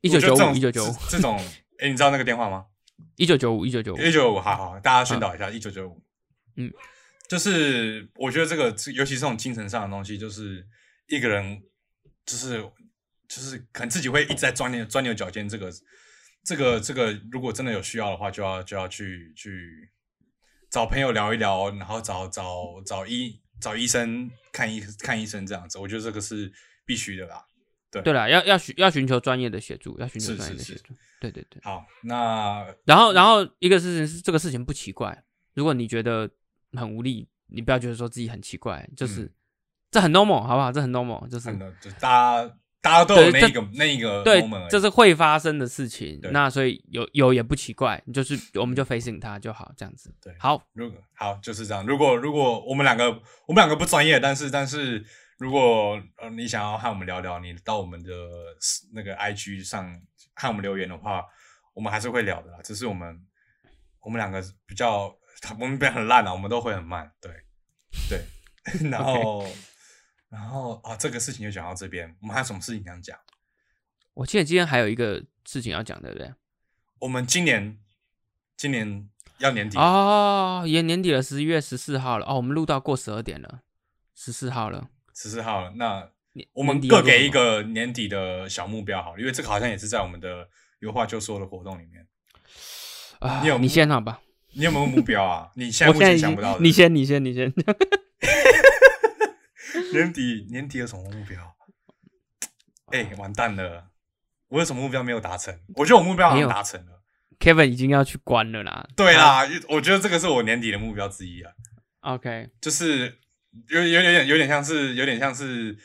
[0.00, 1.38] 一九九这种一九九五，这这种
[1.78, 2.64] 哎，你知道那个电话吗？
[3.16, 6.02] 一九九五，一九九五，一九九五，好好，大家宣导一下，一九九五。
[6.56, 6.72] 嗯，
[7.28, 10.66] 就是我觉得这个，尤其是这种精神上的东西，就是
[11.08, 11.60] 一个人，
[12.24, 12.62] 就是
[13.28, 15.46] 就是可能自己会一直在钻牛钻牛角尖。
[15.46, 15.70] 这个
[16.44, 19.90] 这个这个，如果真的有需要的话，就要就要去去
[20.70, 25.78] 找朋友聊一聊，然后找找找医找医生看医看医生这样子。
[25.78, 26.52] 我觉得这个是
[26.84, 27.44] 必须的啦。
[27.90, 30.94] 对对了，要要寻要寻求专业的协助，要寻求专业的协助。
[31.20, 31.60] 对对对。
[31.62, 35.24] 好，那然后然后一个事情是这个事情不奇怪，
[35.54, 36.30] 如果你觉得。
[36.76, 39.32] 很无力，你不要觉得说自己很奇怪，就是
[39.92, 40.72] 这很 normal，好不好？
[40.72, 46.20] 这很 normal，就是就大家大家都有那个那一个对，这是会发生的事情。
[46.32, 50.14] 那所以有有也不奇怪，就是我们就 facing 它就好，这样子。
[50.22, 51.84] 对，好，如果好就是这样。
[51.86, 53.10] 如果如果我们两个
[53.46, 55.04] 我们两个不专业，但是但是
[55.38, 58.12] 如果呃你想要和我们聊聊，你到我们的
[58.92, 59.98] 那个 IG 上
[60.34, 61.24] 和我们留言的话，
[61.72, 62.58] 我们还是会聊的啦。
[62.62, 63.18] 只是我们
[64.00, 65.14] 我们两个比较。
[65.58, 67.30] 我们变很烂了，我们都会很慢，对
[68.08, 68.18] 对，
[68.88, 69.44] 然后
[70.34, 73.16] 然后啊，这个事情就讲到这边，我们还有什么事情想讲？
[74.14, 76.32] 我记得今天还有一个事情要讲，对不对？
[76.98, 77.78] 我们今年
[78.56, 79.08] 今年
[79.38, 83.60] 要年底哦，也年底了，十一月十四号了哦，我们录到过十二点了，
[84.16, 85.72] 十四号了，十四号了。
[85.76, 86.10] 那
[86.52, 90.48] 我们各给一个年底的小目标，好了，因为这个好像也是在我们的
[90.80, 92.04] 有话就说的活动里面
[93.20, 93.40] 啊。
[93.40, 94.20] 你有你先好吧。
[94.56, 95.50] 你有没有目标啊？
[95.54, 96.58] 你现在目前想不到。
[96.58, 97.52] 你先，你先，你先。
[99.92, 101.56] 年底，年底有什么目标？
[102.92, 103.90] 哎，完蛋了！
[104.48, 105.58] 我有什么目标没有达成？
[105.74, 107.02] 我觉得我目标好像达成了。
[107.40, 108.86] Kevin 已经要去关了啦。
[108.94, 111.52] 对啦，我觉得这个是我年底的目标之一啊。
[112.00, 113.18] OK，就是
[113.68, 115.76] 有有点有点像是有点像是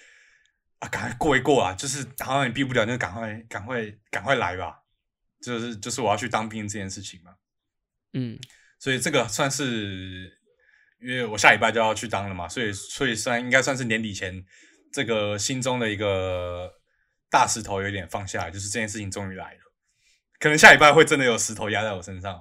[0.79, 1.73] 啊，赶快过一过啊！
[1.73, 4.83] 就是好像你避不了，就赶快赶快赶快来吧！
[5.41, 7.33] 就是就是我要去当兵这件事情嘛。
[8.13, 8.39] 嗯。
[8.77, 10.38] 所以这个算是，
[11.01, 14.43] 因为我下礼拜就要去当了嘛，所以所以算应该算是年底前
[14.91, 16.69] 这个心中的一个
[17.29, 19.59] 大石头有点放下来，就是这件事情终于来了。
[20.39, 22.39] 可能下礼拜会真的有石头压在我身上，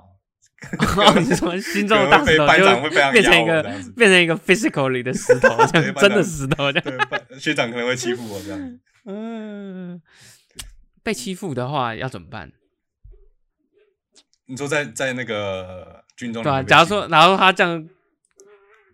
[1.18, 2.46] 你说心中的大石头
[2.82, 3.62] 会变成一个
[3.96, 5.56] 变成一个 physical 里的石头，
[6.00, 7.38] 真的石头这样。
[7.38, 8.80] 学长可能会欺负我这样。
[9.04, 10.00] 嗯，
[11.02, 12.52] 被欺负的话要怎么办？
[14.46, 16.42] 你说在在那个军中。
[16.42, 17.88] 对啊，假如说，然后他这样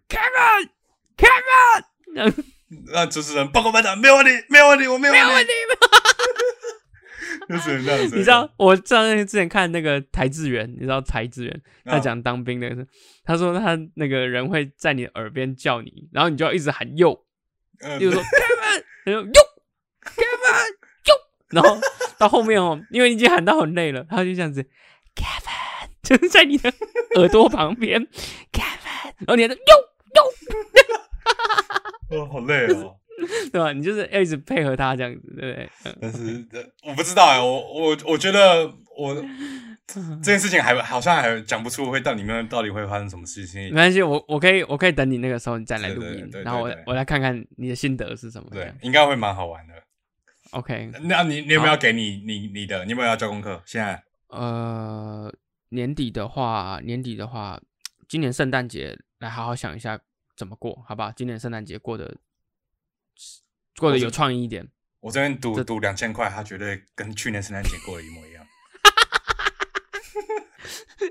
[0.09, 1.85] ，Kevin，Kevin，
[2.93, 5.53] 那主持人报告班长，没有问题，没有问题，我没有问题，
[7.49, 8.17] 就是这样子。
[8.17, 12.69] 你知道，我知道之前看那个台志远，你知道台志远他讲当兵的，
[13.25, 17.25] 他说他那个人会在你耳边叫你，然后你就要一直喊右，
[17.99, 19.27] 比如说 Kevin，他说哟
[20.03, 20.69] ，Kevin，
[21.05, 21.15] 哟，
[21.51, 21.79] 然后
[22.19, 24.63] 到后面哦，因为已经喊到很累了，他就这样子
[25.15, 25.53] ，Kevin。
[26.03, 26.71] 就是在你的
[27.17, 28.07] 耳朵旁边
[28.53, 29.94] ，Kevin，然后你的哟哟，
[32.11, 32.97] 哦，好累哦，
[33.53, 33.73] 对吧？
[33.73, 35.71] 你就是要一直配合他这样子，对不对？
[36.01, 36.47] 但是
[36.85, 39.15] 我不知道哎，我我我觉得我
[39.87, 43.63] 这件事情还好像还讲不出会到里面到底会发生什么事情。
[43.65, 48.49] 没关系，我我可以我可以等你那个时候你再来录音，然后我我来看看你的心得是什么。
[48.51, 49.75] 对，应该会蛮好玩的。
[50.51, 53.63] OK，那你你有没有给你你你的你有没有要交功课？
[53.65, 55.33] 现在呃。
[55.71, 57.61] 年底的话，年底的话，
[58.07, 59.99] 今年圣诞节来好好想一下
[60.37, 61.13] 怎么过，好不好？
[61.13, 62.17] 今年圣诞节过得
[63.77, 64.69] 过得有创意一点。
[65.01, 68.47] 我这边赌赌两千块，他绝对跟去年圣诞节过的一模一样。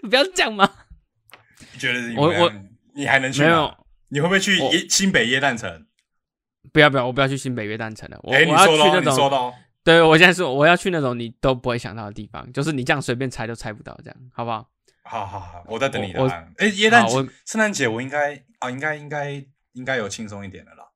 [0.10, 0.68] 不要这样嘛！
[1.78, 2.52] 觉得我我
[2.94, 3.78] 你还能去吗？
[4.10, 4.58] 你会不会去
[4.90, 5.86] 新北耶诞城？
[6.72, 8.20] 不要不要，我不要去新北耶诞城了。
[8.32, 9.54] 哎，你说的，你说的。
[9.84, 14.70] 对，我现在说我要去那种你都不会想到的地方，就是你这样随便猜都猜不到，这样好不好？
[15.04, 16.54] 好好好，我在等你答案。
[16.58, 17.14] 哎，耶诞节、
[17.46, 20.90] 圣诞节，我应该啊，应该应该应该有轻松一点的啦。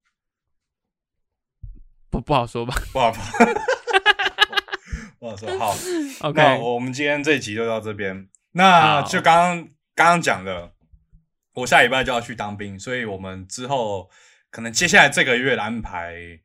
[2.09, 2.73] 不不好说吧？
[2.93, 3.21] 不好说，
[5.19, 5.59] 不好说。
[5.59, 5.75] 好，
[6.29, 8.29] OK，我们今天这一集就到这边。
[8.51, 9.57] 那就刚刚
[9.93, 10.73] 刚刚讲的，
[11.53, 14.09] 我下礼拜就要去当兵，所以我们之后
[14.49, 16.39] 可能接下来这个月的安排。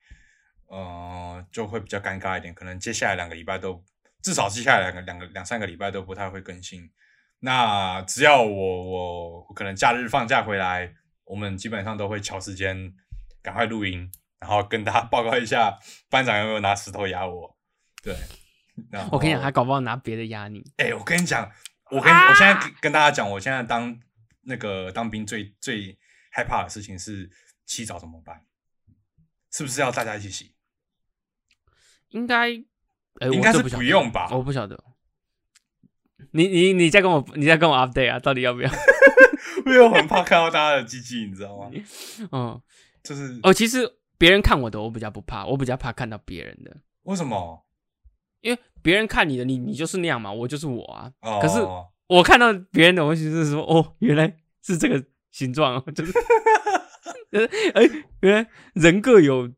[0.67, 3.85] 呃，就会比较尴尬一点，可能接下来两个礼拜都，
[4.23, 6.91] 至少接下来两个两个两三个礼拜都不太会更新。
[7.45, 12.95] 那只要我我可能假日放假回来，我们基本上都会敲时间
[13.43, 15.77] 赶快录音，然后跟大家报告一下
[16.09, 17.59] 班长有没有拿石头压我。
[18.01, 18.17] 对，
[19.11, 20.63] 我跟你讲，他搞不好拿别的压你。
[20.77, 21.51] 哎，我跟你讲，
[21.91, 23.99] 我跟我现在跟大家讲，我现在当
[24.43, 25.99] 那个当兵最最
[26.31, 27.29] 害怕的事情是
[27.67, 28.47] 洗澡怎么办？
[29.51, 30.55] 是不是要大家一起洗？
[32.11, 32.51] 应该，
[33.21, 34.29] 哎应该是不用吧？
[34.31, 34.92] 我不晓得。
[36.33, 38.71] 你你你再跟我你再跟我 update 啊，到底要不要？
[39.67, 41.71] 因为我很怕看到大家的鸡鸡，你知道吗？
[42.33, 42.61] 嗯，
[43.03, 47.65] 就是哦，其实别人看我的我比较不怕，我比较怕看到别人的，为什么？
[48.41, 51.13] 因为别人看你的，你你就是那样嘛，我就是我啊。
[51.21, 51.61] 哦、可是
[52.09, 56.13] 我看到别人的，我就是说，哦，原来是这个形状哦，就是，
[57.31, 57.89] 呃，哎，
[58.21, 59.49] 原来人各有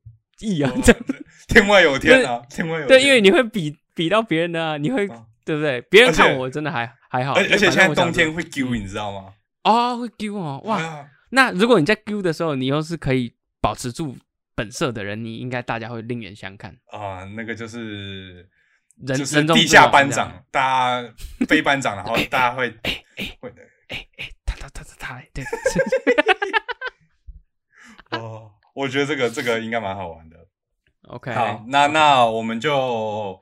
[0.41, 1.03] 异啊，这样
[1.49, 5.81] 天外有天啊，天外有天对，因为你会比比到别人的啊，你会、哦对不对？
[5.83, 9.35] 别人看我真的还还好，而而且现在冬天会丢，你知道吗？
[9.65, 14.17] 哦会丢哦，哇，啊那如果你在丢的时候，你又是可以保持住
[14.55, 16.77] 本色的人，你应该大家会另眼相看。
[16.91, 18.49] 啊，那个就是
[19.05, 20.61] 人就是人中地下班长，大
[21.03, 21.15] 家
[21.49, 22.71] 非班长，然后大家会
[23.41, 23.63] 会的
[24.47, 25.45] 他他他他他，对，
[28.19, 28.51] 哦。
[28.75, 30.37] 我觉得这个这个应该蛮好玩的。
[31.05, 33.41] OK，好，那那我们就，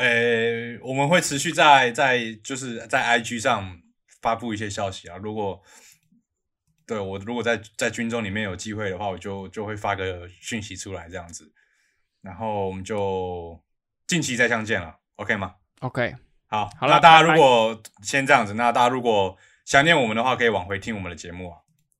[0.00, 3.78] 呃，我们会持续在在就是在 IG 上
[4.22, 5.18] 发布一些消息啊。
[5.18, 5.62] 如果
[6.86, 11.52] 对我如果在在军中里面有机会的话，我就就会发个讯息出来这样子，
[12.22, 13.62] 然后我们就
[14.06, 19.36] 近期再相见了，OK 吗？OK，好，好了那大家如果先这样子，那大家如果
[19.66, 21.58] 想念我们的话，可以往回听我们的节目啊。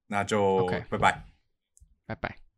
[0.09, 1.25] 那就拜拜。
[2.07, 2.50] 拜拜。